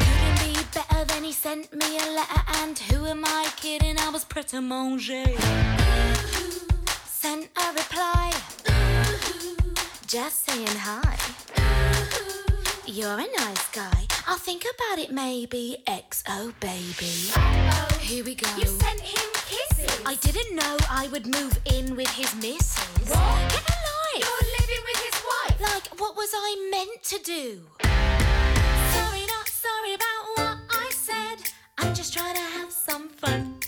Couldn't 0.05 0.39
be 0.47 0.53
better 0.78 1.03
than 1.11 1.23
he 1.23 1.34
sent 1.34 1.73
me 1.82 1.89
a 2.05 2.07
letter, 2.19 2.41
and 2.61 2.78
who 2.88 3.05
am 3.05 3.23
I 3.26 3.43
kidding? 3.57 3.97
I 3.99 4.09
was 4.09 4.23
pret 4.23 4.53
a 4.53 4.61
manger. 4.61 5.26
Sent 7.21 7.49
a 7.63 7.67
reply, 7.80 8.32
just 10.07 10.45
saying 10.45 10.78
hi. 10.89 11.15
You're 12.86 13.19
a 13.28 13.28
nice 13.43 13.67
guy. 13.71 14.05
I'll 14.28 14.38
think 14.38 14.63
about 14.63 14.97
it 14.99 15.11
maybe. 15.11 15.78
XO 15.88 16.53
baby. 16.59 17.13
Here 18.01 18.23
we 18.23 18.34
go. 18.36 18.49
You 18.57 18.65
sent 18.65 18.99
him 18.99 19.30
kisses. 19.34 20.01
I 20.05 20.15
didn't 20.15 20.55
know 20.55 20.78
I 20.89 21.07
would 21.11 21.28
move 21.28 21.59
in 21.65 21.95
with 21.95 22.09
his 22.09 22.34
missus. 22.36 22.78
What? 23.07 23.51
Get 23.51 23.63
a 23.69 23.78
life. 23.91 24.26
You're 24.26 24.49
living 24.59 24.84
with 24.89 24.99
his 25.05 25.21
wife? 25.32 25.61
Like, 25.61 25.99
what 25.99 26.15
was 26.15 26.32
I 26.34 26.69
meant 26.71 27.03
to 27.03 27.19
do? 27.23 27.61
Sorry, 27.84 29.26
not 29.28 29.47
sorry 29.47 29.93
about 29.93 30.23
what 30.36 30.57
I 30.71 30.89
said. 30.91 31.51
I'm 31.78 31.93
just 31.93 32.11
trying 32.13 32.36
to 32.36 32.41
have 32.41 32.71
some 32.71 33.09
fun. 33.09 33.59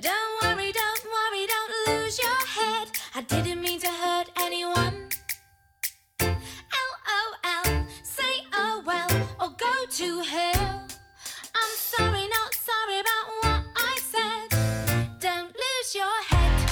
Don't 0.00 0.42
worry, 0.42 0.72
don't 0.72 1.04
worry, 1.04 1.46
don't 1.46 1.72
lose 1.88 2.18
your 2.18 2.46
head. 2.46 2.88
I 3.14 3.22
didn't 3.22 3.62
mean 3.62 3.80
to 3.80 3.88
hurt 3.88 4.28
anyone. 4.36 5.05
To 9.96 10.20
hell. 10.20 10.82
I'm 11.54 11.74
sorry, 11.76 12.28
not 12.28 12.54
sorry 12.54 13.00
about 13.00 13.26
what 13.40 13.62
I 13.76 13.98
said. 14.12 14.48
Don't 15.20 15.56
lose 15.64 15.94
your 15.94 16.22
head. 16.28 16.70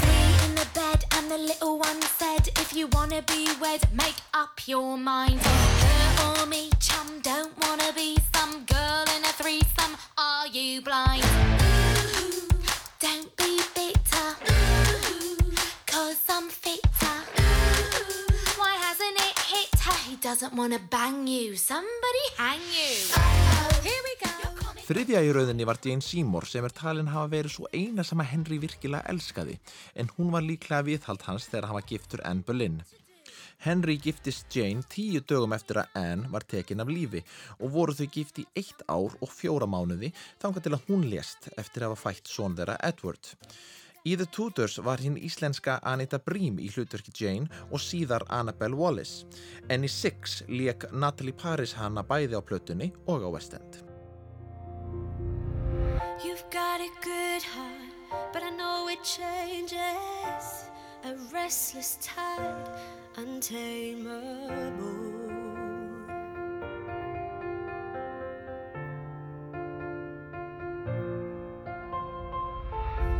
Three 0.00 0.46
in 0.46 0.54
the 0.54 0.68
bed, 0.74 1.04
and 1.16 1.28
the 1.28 1.38
little 1.38 1.80
one 1.80 2.00
said, 2.02 2.50
If 2.60 2.76
you 2.76 2.86
wanna 2.92 3.22
be 3.22 3.48
wed, 3.60 3.88
make 3.92 4.20
up 4.32 4.68
your 4.68 4.96
mind. 4.96 5.40
Her 5.40 6.42
or 6.42 6.46
me, 6.46 6.70
chum, 6.78 7.22
don't 7.22 7.58
wanna 7.66 7.92
be 7.92 8.16
some 8.32 8.64
girl 8.66 9.04
in 9.16 9.24
a 9.24 9.32
threesome. 9.40 9.96
Are 10.16 10.46
you 10.46 10.80
blind? 10.80 11.24
Ooh, 11.24 12.47
He 20.08 20.16
doesn't 20.16 20.54
wanna 20.54 20.78
bang 20.90 21.26
you. 21.26 21.54
Somebody 21.56 22.24
hang 22.38 22.64
you. 22.72 22.94
Here 23.84 24.02
we 24.06 24.14
go. 24.22 24.30
Þriðja 24.86 25.20
í 25.20 25.32
rauðinni 25.36 25.66
var 25.68 25.76
Jane 25.84 26.00
Seymour 26.00 26.46
sem 26.48 26.64
er 26.64 26.72
talin 26.72 27.10
hafa 27.12 27.28
verið 27.34 27.52
svo 27.52 27.68
eina 27.76 28.00
sem 28.08 28.22
að 28.24 28.30
Henry 28.30 28.56
virkilega 28.62 29.04
elskaði 29.12 29.58
en 30.00 30.08
hún 30.16 30.30
var 30.32 30.46
líklega 30.46 30.86
viðhald 30.86 31.26
hans 31.26 31.50
þegar 31.52 31.68
hann 31.68 31.76
var 31.76 31.86
giftur 31.90 32.24
Anne 32.24 32.46
Boleyn. 32.46 32.80
Henry 33.66 33.98
giftist 34.00 34.48
Jane 34.56 34.86
tíu 34.88 35.20
dögum 35.20 35.52
eftir 35.52 35.82
að 35.82 36.00
Anne 36.00 36.32
var 36.32 36.48
tekin 36.48 36.80
af 36.80 36.88
lífi 36.88 37.20
og 37.58 37.74
voru 37.76 37.96
þau 37.98 38.08
gift 38.14 38.40
í 38.40 38.46
eitt 38.56 38.80
ár 38.88 39.12
og 39.12 39.28
fjóra 39.28 39.68
mánuði 39.68 40.14
þangað 40.40 40.70
til 40.70 40.76
að 40.78 40.88
hún 40.88 41.04
lést 41.12 41.50
eftir 41.58 41.84
að 41.84 41.98
hafa 41.98 42.08
fætt 42.08 42.32
són 42.32 42.56
þeirra 42.56 42.80
Edward. 42.88 43.34
Í 44.06 44.14
The 44.16 44.26
Tudors 44.30 44.78
var 44.84 45.02
hinn 45.02 45.18
íslenska 45.18 45.78
Anita 45.82 46.18
Brím 46.22 46.58
í 46.62 46.68
hlutverki 46.70 47.12
Jane 47.18 47.48
og 47.72 47.82
síðar 47.82 48.22
Annabelle 48.30 48.78
Wallis 48.78 49.24
en 49.68 49.84
í 49.84 49.90
Six 49.90 50.42
leik 50.48 50.86
Natalie 50.92 51.34
Paris 51.34 51.74
hana 51.74 52.04
bæði 52.06 52.38
á 52.38 52.42
plötunni 52.42 52.92
og 53.06 53.26
á 53.26 53.28
West 53.34 53.58
End. 53.58 53.82
You've 56.24 56.46
got 56.50 56.80
a 56.80 56.90
good 57.02 57.42
heart, 57.42 58.32
but 58.32 58.42
I 58.42 58.50
know 58.50 58.88
it 58.88 59.02
changes. 59.04 60.68
A 61.04 61.14
restless 61.32 61.98
tide, 62.00 62.68
untamable. 63.16 65.07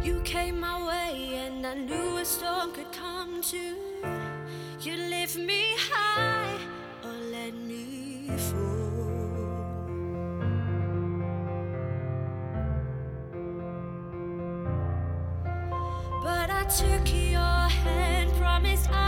You 0.08 0.20
came 0.24 0.58
my 0.60 0.78
way, 0.88 1.34
and 1.34 1.66
I 1.66 1.74
knew 1.74 2.16
a 2.16 2.24
storm 2.24 2.72
could 2.72 2.90
come 2.92 3.42
too. 3.42 3.76
You 4.80 4.96
lift 4.96 5.36
me 5.36 5.62
high 5.76 6.56
or 7.04 7.12
let 7.30 7.52
me 7.52 8.30
fall. 8.48 8.88
But 16.24 16.48
I 16.60 16.64
took 16.80 17.06
your 17.12 17.68
hand, 17.84 18.32
promised 18.40 18.88
I'd 18.90 19.07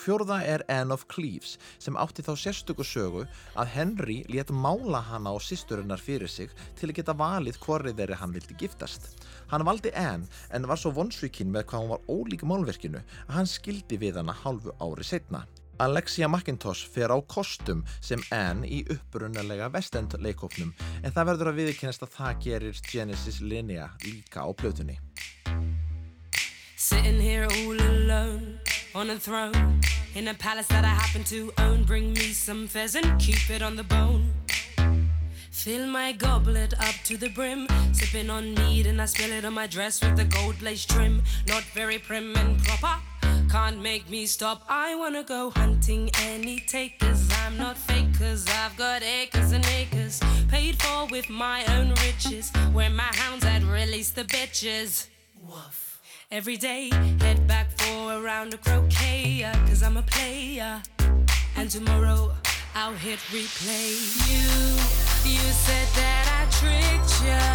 Sú 0.00 0.06
fjórða 0.16 0.38
er 0.48 0.62
Anne 0.72 0.94
of 0.96 1.02
Cleves 1.12 1.58
sem 1.76 1.96
átti 2.00 2.22
þá 2.24 2.30
sérstöku 2.40 2.84
sögu 2.88 3.26
að 3.52 3.72
Henry 3.74 4.14
létt 4.32 4.48
mála 4.48 5.02
hana 5.04 5.34
og 5.36 5.42
systurinnar 5.44 6.00
fyrir 6.00 6.30
sig 6.32 6.48
til 6.78 6.88
að 6.88 6.94
geta 6.96 7.14
valið 7.20 7.58
hvorrið 7.60 7.98
þeirri 7.98 8.16
hann 8.16 8.32
vildi 8.32 8.56
giftast. 8.62 9.10
Hann 9.52 9.66
valdi 9.68 9.92
Anne 9.92 10.24
en 10.56 10.68
var 10.70 10.80
svo 10.80 10.94
vonsvíkin 10.96 11.52
með 11.52 11.66
hvað 11.68 11.84
hún 11.84 11.92
var 11.92 12.08
ólík 12.08 12.46
málverkinu 12.48 13.02
að 13.26 13.34
hann 13.36 13.50
skildi 13.50 14.00
við 14.00 14.16
hana 14.22 14.32
hálfu 14.40 14.72
ári 14.80 15.04
setna. 15.04 15.44
Alexia 15.84 16.32
McIntosh 16.32 16.88
fer 16.88 17.12
á 17.12 17.20
kostum 17.20 17.84
sem 18.00 18.24
Anne 18.32 18.64
í 18.64 18.80
upprunalega 18.96 19.68
West-End 19.68 20.16
leikofnum 20.16 20.72
en 21.02 21.12
það 21.12 21.32
verður 21.34 21.52
að 21.52 21.60
viðkennast 21.60 22.08
að 22.08 22.16
það 22.16 22.42
gerir 22.48 22.82
Genesis 22.88 23.44
Linnea 23.44 23.92
líka 24.08 24.48
á 24.48 24.50
plötunni. 24.56 24.96
Sitting 26.80 27.20
here 27.20 27.44
all 27.44 27.76
alone 27.76 28.69
on 28.94 29.10
a 29.10 29.18
throne 29.18 29.80
in 30.14 30.28
a 30.28 30.34
palace 30.34 30.66
that 30.68 30.84
I 30.84 30.88
happen 30.88 31.24
to 31.24 31.52
own. 31.58 31.84
Bring 31.84 32.12
me 32.12 32.32
some 32.32 32.66
pheasant, 32.66 33.18
keep 33.18 33.50
it 33.50 33.62
on 33.62 33.76
the 33.76 33.84
bone. 33.84 34.32
Fill 35.50 35.86
my 35.86 36.12
goblet 36.12 36.74
up 36.80 36.94
to 37.04 37.16
the 37.16 37.28
brim, 37.28 37.66
sipping 37.92 38.30
on 38.30 38.54
mead, 38.54 38.86
and 38.86 39.00
I 39.00 39.04
spill 39.04 39.30
it 39.30 39.44
on 39.44 39.54
my 39.54 39.66
dress 39.66 40.00
with 40.02 40.16
the 40.16 40.24
gold 40.24 40.62
lace 40.62 40.86
trim. 40.86 41.22
Not 41.46 41.62
very 41.74 41.98
prim 41.98 42.34
and 42.36 42.62
proper, 42.64 43.00
can't 43.50 43.80
make 43.82 44.08
me 44.08 44.26
stop. 44.26 44.64
I 44.68 44.94
wanna 44.94 45.22
go 45.22 45.50
hunting 45.50 46.10
any 46.22 46.60
takers. 46.60 47.28
I'm 47.44 47.56
not 47.58 47.76
fake, 47.76 48.18
cause 48.18 48.46
I've 48.48 48.76
got 48.76 49.02
acres 49.02 49.52
and 49.52 49.64
acres, 49.66 50.20
paid 50.48 50.80
for 50.82 51.06
with 51.06 51.28
my 51.28 51.64
own 51.76 51.90
riches. 52.06 52.50
Where 52.72 52.90
my 52.90 53.10
hounds 53.12 53.44
had 53.44 53.64
released 53.64 54.16
the 54.16 54.24
bitches. 54.24 55.08
Woof. 55.46 55.89
Every 56.32 56.56
day, 56.56 56.90
head 57.20 57.44
back 57.48 57.66
for 57.72 58.12
a 58.12 58.20
round 58.20 58.54
of 58.54 58.62
croquet, 58.62 59.42
uh, 59.42 59.52
cause 59.66 59.82
I'm 59.82 59.96
a 59.96 60.02
player. 60.02 60.80
And 61.56 61.68
tomorrow, 61.68 62.30
I'll 62.72 62.92
hit 62.92 63.18
replay. 63.32 63.98
You, 64.30 64.46
you 65.28 65.40
said 65.50 65.88
that 65.96 66.26
I 66.38 66.46
tricked 66.60 67.26
ya. 67.26 67.49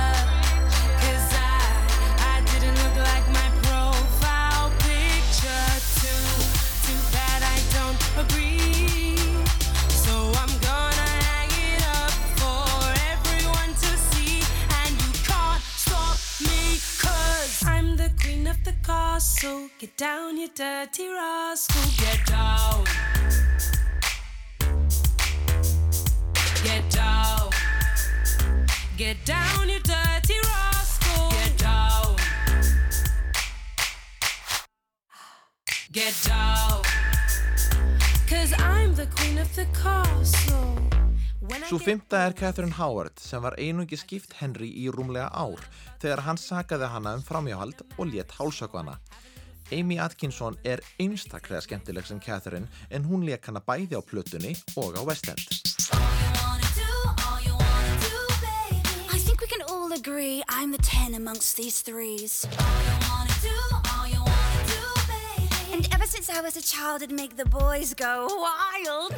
Get 19.77 19.97
down, 19.97 20.37
you 20.37 20.47
dirty 20.55 21.09
rascal. 21.09 21.83
Get 21.97 22.25
down. 22.25 22.85
Get 26.63 26.89
down. 26.89 27.49
Get 28.95 29.17
down, 29.25 29.67
you 29.67 29.79
dirty 29.83 30.39
rascal. 30.47 31.29
Get 31.29 31.57
down. 31.57 32.15
Get 35.91 36.15
down. 36.23 36.81
Cause 38.29 38.53
I'm 38.57 38.95
the 38.95 39.07
queen 39.07 39.37
of 39.39 39.53
the 39.55 39.65
castle. 39.73 40.79
Svo 41.67 41.77
fymta 41.79 42.23
er 42.25 42.33
Catherine 42.33 42.73
Howard 42.77 43.19
sem 43.19 43.41
var 43.41 43.59
einungi 43.59 43.97
skipt 43.99 44.33
Henry 44.39 44.71
í 44.71 44.87
rúmlega 44.87 45.27
ár 45.33 45.61
þegar 45.99 46.23
hann 46.25 46.39
sakaði 46.39 46.87
hana 46.89 47.17
um 47.19 47.23
framjáhald 47.25 47.83
og 47.97 48.07
létt 48.07 48.31
hálsökvana. 48.39 48.99
Amy 49.71 49.97
Atkinson 49.99 50.57
er 50.63 50.79
einstaklega 50.99 51.61
skemmtileg 51.61 52.05
sem 52.05 52.19
Catherine 52.19 52.67
en 52.91 53.05
hún 53.09 53.25
leik 53.25 53.47
hana 53.49 53.61
bæði 53.65 53.97
á 53.97 54.01
plötunni 54.05 54.53
og 54.77 54.93
á 54.93 55.01
West 55.01 55.27
End. 55.29 55.41
I 59.09 59.17
think 59.17 59.41
we 59.41 59.47
can 59.47 59.63
all 59.69 59.91
agree 59.93 60.43
I'm 60.49 60.71
the 60.71 60.81
ten 60.83 61.15
amongst 61.15 61.57
these 61.57 61.81
threes. 61.81 62.45
And 65.73 65.87
ever 65.93 66.05
since 66.05 66.29
I 66.29 66.41
was 66.41 66.55
a 66.55 66.61
child, 66.61 67.01
it'd 67.01 67.15
make 67.15 67.35
the 67.35 67.45
boys 67.45 67.93
go 67.93 68.27
wild. 68.29 69.13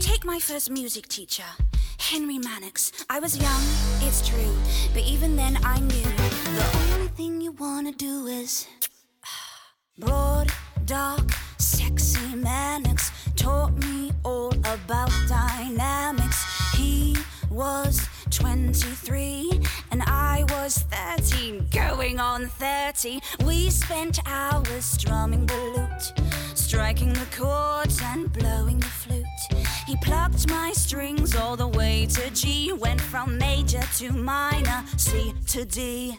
Take 0.00 0.24
my 0.24 0.38
first 0.40 0.70
music 0.70 1.08
teacher, 1.08 1.50
Henry 1.98 2.38
Mannix. 2.38 2.92
I 3.08 3.20
was 3.20 3.36
young, 3.36 3.62
it's 4.08 4.26
true, 4.28 4.56
but 4.92 5.02
even 5.02 5.36
then 5.36 5.58
I 5.62 5.78
knew 5.78 6.02
the 6.56 6.64
only 6.74 6.91
thing 7.16 7.42
you 7.42 7.52
wanna 7.52 7.92
do 7.92 8.26
is 8.26 8.66
broad, 9.98 10.50
dark, 10.86 11.30
sexy 11.58 12.34
Mannix 12.36 13.10
taught 13.36 13.76
me 13.76 14.10
all 14.24 14.54
about 14.54 15.10
dynamics. 15.28 16.42
He 16.74 17.16
was 17.50 18.08
23 18.30 19.60
and 19.90 20.02
I 20.06 20.44
was 20.48 20.78
13, 20.90 21.68
going 21.70 22.18
on 22.18 22.46
30. 22.46 23.20
We 23.44 23.68
spent 23.68 24.18
hours 24.26 24.84
strumming 24.84 25.44
the 25.44 25.60
lute, 25.76 26.24
striking 26.54 27.12
the 27.12 27.26
chords 27.36 28.00
and 28.02 28.32
blowing 28.32 28.78
the 28.78 28.86
flute. 28.86 29.26
He 29.86 29.96
plucked 29.96 30.48
my 30.48 30.72
strings 30.72 31.36
all 31.36 31.56
the 31.56 31.68
way 31.68 32.06
to 32.06 32.30
G, 32.30 32.72
went 32.72 33.02
from 33.02 33.36
major 33.36 33.82
to 33.98 34.12
minor, 34.12 34.82
C 34.96 35.34
to 35.48 35.66
D. 35.66 36.18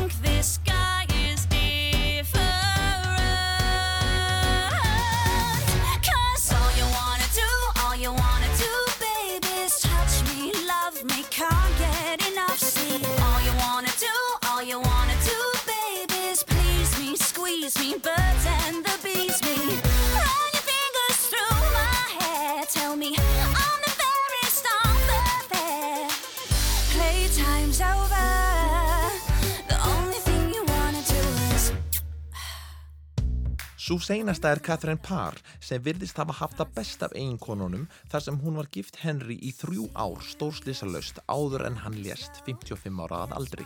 Sú 33.81 33.97
seinasta 33.97 34.51
er 34.53 34.59
Catherine 34.61 35.01
Parr 35.01 35.39
sem 35.57 35.81
virðist 35.81 36.19
hafa 36.21 36.35
haft 36.37 36.59
það 36.59 36.73
best 36.75 37.01
af 37.01 37.15
eiginkonunum 37.17 37.87
þar 38.11 38.23
sem 38.27 38.35
hún 38.43 38.59
var 38.59 38.67
gift 38.75 38.99
Henry 39.01 39.39
í 39.41 39.49
þrjú 39.57 39.87
ár 39.97 40.21
stórslisalöst 40.21 41.17
áður 41.25 41.63
en 41.65 41.79
hann 41.81 41.97
lést 42.05 42.43
55 42.45 43.01
ára 43.01 43.23
að 43.25 43.33
aldri. 43.39 43.65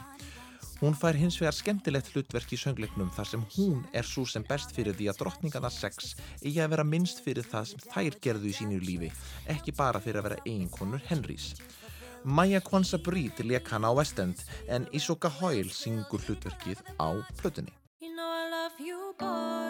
Hún 0.79 0.95
fær 0.95 1.19
hins 1.19 1.35
vegar 1.41 1.57
skemmtilegt 1.57 2.13
hlutverk 2.13 2.55
í 2.55 2.61
söngleiknum 2.61 3.11
þar 3.17 3.31
sem 3.33 3.43
hún 3.57 3.83
er 3.91 4.07
svo 4.07 4.23
sem 4.23 4.47
best 4.47 4.71
fyrir 4.77 4.95
því 4.95 5.09
að 5.11 5.19
drottningarna 5.25 5.73
sex 5.81 6.15
eigi 6.39 6.63
að 6.63 6.71
vera 6.77 6.87
minnst 6.93 7.19
fyrir 7.27 7.51
það 7.51 7.73
sem 7.73 7.83
þær 7.89 8.19
gerðu 8.23 8.53
í 8.53 8.55
sínu 8.61 8.79
lífi, 8.87 9.11
ekki 9.51 9.75
bara 9.75 9.99
fyrir 9.99 10.21
að 10.21 10.29
vera 10.29 10.41
eiginkonur 10.45 11.03
Henrys. 11.11 11.51
Maya 12.23 12.63
Kwanza 12.63 13.03
Breed 13.03 13.43
leik 13.43 13.67
hana 13.67 13.91
á 13.91 13.99
West 13.99 14.23
End 14.23 14.47
en 14.71 14.87
Isoka 14.95 15.27
Hoyle 15.41 15.75
syngur 15.75 16.23
hlutverkið 16.23 16.87
á 17.03 17.19
plötunni. 17.35 17.75
You 17.99 18.15
know 18.15 19.64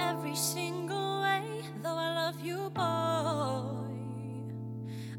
every 0.00 0.34
single 0.34 1.22
way, 1.22 1.62
though 1.82 1.96
I 1.96 2.14
love 2.14 2.40
you, 2.40 2.70
boy. 2.70 2.82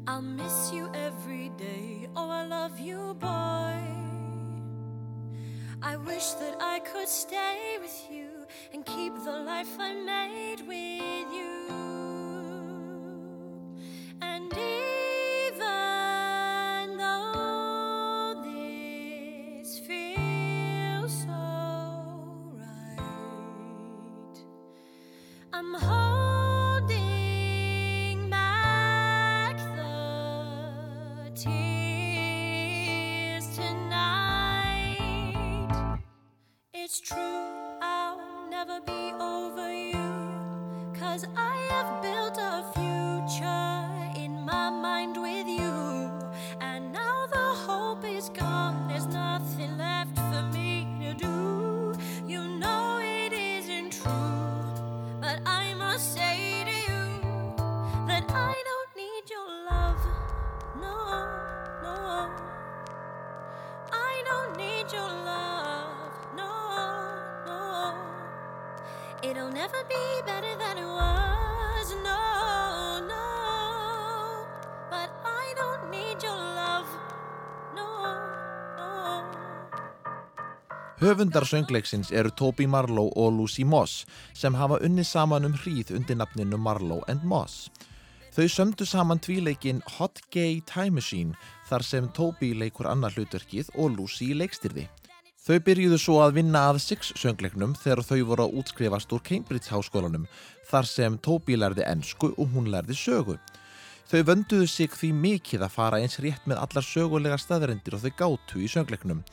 I'll 0.06 0.22
miss 0.22 0.72
you 0.72 0.90
every 0.94 1.50
day. 1.50 2.08
Oh, 2.16 2.30
I 2.30 2.46
love 2.46 2.78
you, 2.80 3.14
boy. 3.20 3.98
I 5.82 5.96
wish 5.96 6.30
that 6.32 6.56
I 6.60 6.80
could 6.80 7.08
stay 7.08 7.78
with 7.80 8.08
you 8.10 8.28
and 8.72 8.84
keep 8.84 9.14
the 9.24 9.38
life 9.52 9.76
I 9.78 9.94
made 9.94 10.66
with 10.66 11.32
you. 11.32 11.68
And 14.20 14.50
never 69.58 69.82
be 69.90 70.04
better 70.30 70.54
than 70.62 70.76
it 70.84 70.90
was. 71.00 71.86
No, 72.08 72.22
no. 73.12 73.26
But 74.92 75.10
I 75.24 75.46
don't 75.60 75.84
need 75.90 76.22
your 76.22 76.40
love. 76.60 76.88
No, 77.78 77.88
no. 78.78 78.88
Höfundar 81.00 81.44
söngleiksins 81.46 82.12
eru 82.12 82.30
Toby 82.30 82.66
Marlowe 82.66 83.12
og 83.16 83.32
Lucy 83.32 83.64
Moss 83.64 84.06
sem 84.34 84.54
hafa 84.54 84.78
unnið 84.86 85.10
saman 85.10 85.48
um 85.50 85.58
hríð 85.62 85.90
undir 85.98 86.18
nafninu 86.22 86.58
Marlowe 86.58 87.02
and 87.08 87.24
Moss. 87.24 87.66
Þau 88.34 88.46
sömdu 88.46 88.86
saman 88.86 89.18
tvíleikin 89.18 89.82
Hot 89.98 90.22
Gay 90.30 90.60
Time 90.70 91.00
Machine 91.00 91.34
þar 91.66 91.82
sem 91.82 92.08
Toby 92.14 92.54
leikur 92.54 92.86
annar 92.86 93.16
hlutverkið 93.16 93.74
og 93.74 93.98
Lucy 93.98 94.30
leikstyrði. 94.38 94.86
Þau 95.48 95.62
byrjuðu 95.64 95.96
svo 95.96 96.14
að 96.20 96.34
vinna 96.36 96.66
að 96.68 96.78
Six 96.84 97.14
söngleiknum 97.16 97.70
þegar 97.80 98.02
þau 98.04 98.18
voru 98.28 98.44
að 98.44 98.56
útskrifast 98.60 99.14
úr 99.16 99.22
Cambridge 99.24 99.72
háskólanum 99.72 100.26
þar 100.68 100.88
sem 100.90 101.16
Toby 101.24 101.56
lærði 101.56 101.86
ensku 101.88 102.34
og 102.34 102.50
hún 102.52 102.68
lærði 102.68 102.92
sögu. 102.92 103.38
Þau 104.12 104.20
vönduðu 104.28 104.68
sig 104.68 104.92
því 104.92 105.14
mikið 105.22 105.64
að 105.64 105.72
fara 105.72 106.02
eins 106.04 106.20
rétt 106.20 106.44
með 106.44 106.60
allar 106.66 106.84
sögulega 106.84 107.40
staðarendir 107.40 107.96
og 107.96 108.04
þau 108.04 108.12
gátu 108.20 108.60
í 108.60 108.68
söngleiknum. 108.68 109.24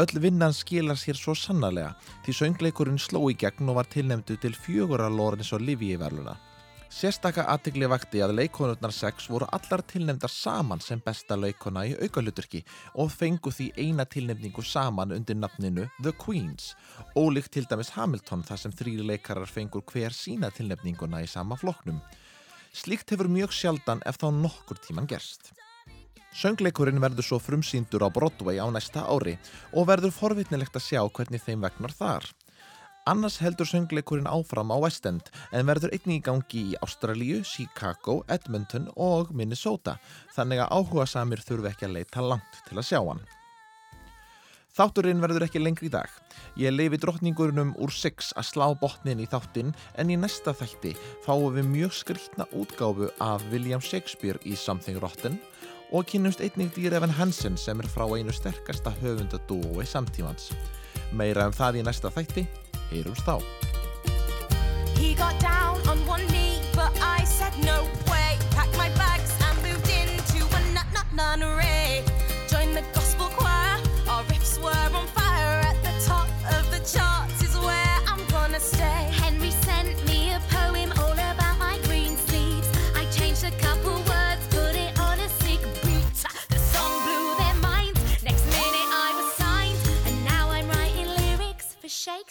Öll 0.00 0.24
vinnan 0.24 0.56
skilar 0.56 0.96
sér 0.96 1.20
svo 1.20 1.36
sannarlega 1.36 1.92
því 2.24 2.38
söngleikurinn 2.40 2.96
sló 2.96 3.26
í 3.28 3.36
gegn 3.36 3.68
og 3.68 3.82
var 3.82 3.92
tilnefndu 3.92 4.40
til 4.40 4.56
fjögura 4.56 5.12
Lawrence 5.12 5.52
Olivier 5.60 6.00
verluna. 6.00 6.38
Sérstaka 6.90 7.44
aðtegli 7.46 7.86
vakti 7.86 8.18
að 8.18 8.32
leikonurnar 8.34 8.90
6 8.90 9.28
voru 9.30 9.46
allar 9.54 9.82
tilnefndar 9.86 10.32
saman 10.34 10.80
sem 10.82 10.98
besta 11.04 11.36
leikona 11.38 11.84
í 11.86 11.92
aukaluturki 12.02 12.64
og 12.98 13.12
fengu 13.14 13.52
því 13.54 13.68
eina 13.78 14.04
tilnefningu 14.10 14.64
saman 14.66 15.14
undir 15.14 15.38
nafninu 15.38 15.86
The 16.02 16.10
Queens, 16.18 16.74
ólíkt 17.14 17.54
til 17.54 17.68
dæmis 17.70 17.92
Hamilton 17.94 18.42
þar 18.42 18.62
sem 18.64 18.74
þrýri 18.74 19.06
leikarar 19.06 19.46
fengur 19.46 19.86
hver 19.86 20.10
sína 20.10 20.50
tilnefninguna 20.56 21.22
í 21.22 21.30
sama 21.30 21.54
flokknum. 21.62 22.02
Slíkt 22.74 23.14
hefur 23.14 23.30
mjög 23.30 23.54
sjaldan 23.54 24.02
ef 24.02 24.18
þá 24.18 24.28
nokkur 24.42 24.82
tíman 24.82 25.06
gerst. 25.06 25.52
Söngleikurinn 26.34 27.02
verður 27.02 27.26
svo 27.26 27.38
frumsýndur 27.42 28.02
á 28.02 28.10
Broadway 28.10 28.58
á 28.58 28.66
næsta 28.66 29.06
ári 29.06 29.38
og 29.74 29.86
verður 29.86 30.14
forvitnilegt 30.14 30.74
að 30.74 30.88
sjá 30.90 31.00
hvernig 31.06 31.46
þeim 31.46 31.62
vegnar 31.62 31.94
þar. 31.94 32.26
Annars 33.08 33.38
heldur 33.40 33.64
söngleikurinn 33.64 34.28
áfram 34.28 34.68
á 34.68 34.76
West 34.76 35.06
End 35.08 35.30
en 35.56 35.64
verður 35.64 35.94
einnig 35.96 36.20
í 36.20 36.24
gangi 36.26 36.62
í 36.72 36.78
Ástralíu, 36.84 37.40
Chicago, 37.48 38.20
Edmonton 38.28 38.90
og 39.00 39.32
Minnesota 39.32 39.96
þannig 40.36 40.60
að 40.60 40.74
áhuga 40.76 41.06
samir 41.08 41.40
þurfi 41.40 41.70
ekki 41.72 41.88
að 41.88 41.96
leita 41.96 42.24
langt 42.24 42.58
til 42.68 42.76
að 42.76 42.90
sjá 42.90 43.00
hann. 43.00 43.22
Þátturinn 44.76 45.22
verður 45.24 45.46
ekki 45.48 45.62
lengri 45.62 45.88
í 45.88 45.92
dag. 45.92 46.12
Ég 46.60 46.76
leifi 46.76 47.00
drottningurinnum 47.00 47.72
úr 47.82 47.90
6 47.90 48.34
að 48.38 48.46
slá 48.52 48.66
botnin 48.78 49.22
í 49.24 49.26
þáttinn 49.32 49.72
en 49.98 50.12
í 50.12 50.20
næsta 50.20 50.54
þætti 50.54 50.92
fáum 51.24 51.56
við 51.56 51.72
mjög 51.72 51.96
skriktna 52.02 52.46
útgáfu 52.52 53.08
af 53.24 53.42
William 53.50 53.82
Shakespeare 53.82 54.38
í 54.44 54.54
Something 54.54 55.00
Rotten 55.02 55.40
og 55.90 56.06
kynnumst 56.06 56.44
einnig 56.44 56.70
Dýr 56.76 57.00
Evan 57.00 57.16
Hansen 57.16 57.56
sem 57.58 57.80
er 57.82 57.88
frá 57.90 58.06
einu 58.14 58.30
sterkasta 58.30 58.92
höfundadúi 59.00 59.88
samtímans. 59.88 60.52
Meira 61.10 61.48
um 61.50 61.54
það 61.56 61.80
í 61.80 61.86
næsta 61.88 62.12
þætti, 62.14 62.46
heyrums 62.90 63.22
þá. 63.26 63.38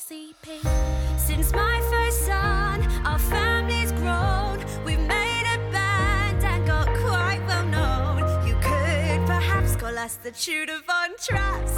sleeping. 0.09 0.63
Since 1.17 1.53
my 1.53 1.79
first 1.91 2.25
son, 2.25 2.81
our 3.05 3.19
family's 3.19 3.91
grown. 3.91 4.57
We've 4.83 5.05
made 5.17 5.45
a 5.55 5.57
band 5.71 6.43
and 6.43 6.65
got 6.65 6.87
quite 7.05 7.41
well 7.45 7.67
known. 7.67 8.47
You 8.47 8.55
could 8.55 9.21
perhaps 9.27 9.75
call 9.75 9.95
us 9.99 10.15
the 10.15 10.31
Tudor 10.31 10.79
Von 10.87 11.11
Trapps. 11.17 11.75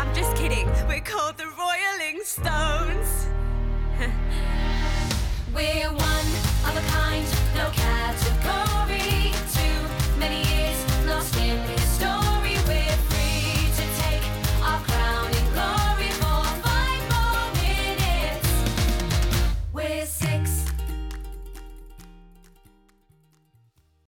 I'm 0.00 0.14
just 0.14 0.36
kidding, 0.36 0.68
we're 0.86 1.00
called 1.00 1.38
the 1.38 1.48
Royaling 1.60 2.20
Stones. 2.22 3.26
we're 5.52 5.90
one 5.90 6.28
of 6.68 6.72
a 6.82 6.84
kind, 6.96 7.26
no 7.56 7.68
category, 7.72 9.32
too 9.56 10.18
many. 10.20 10.45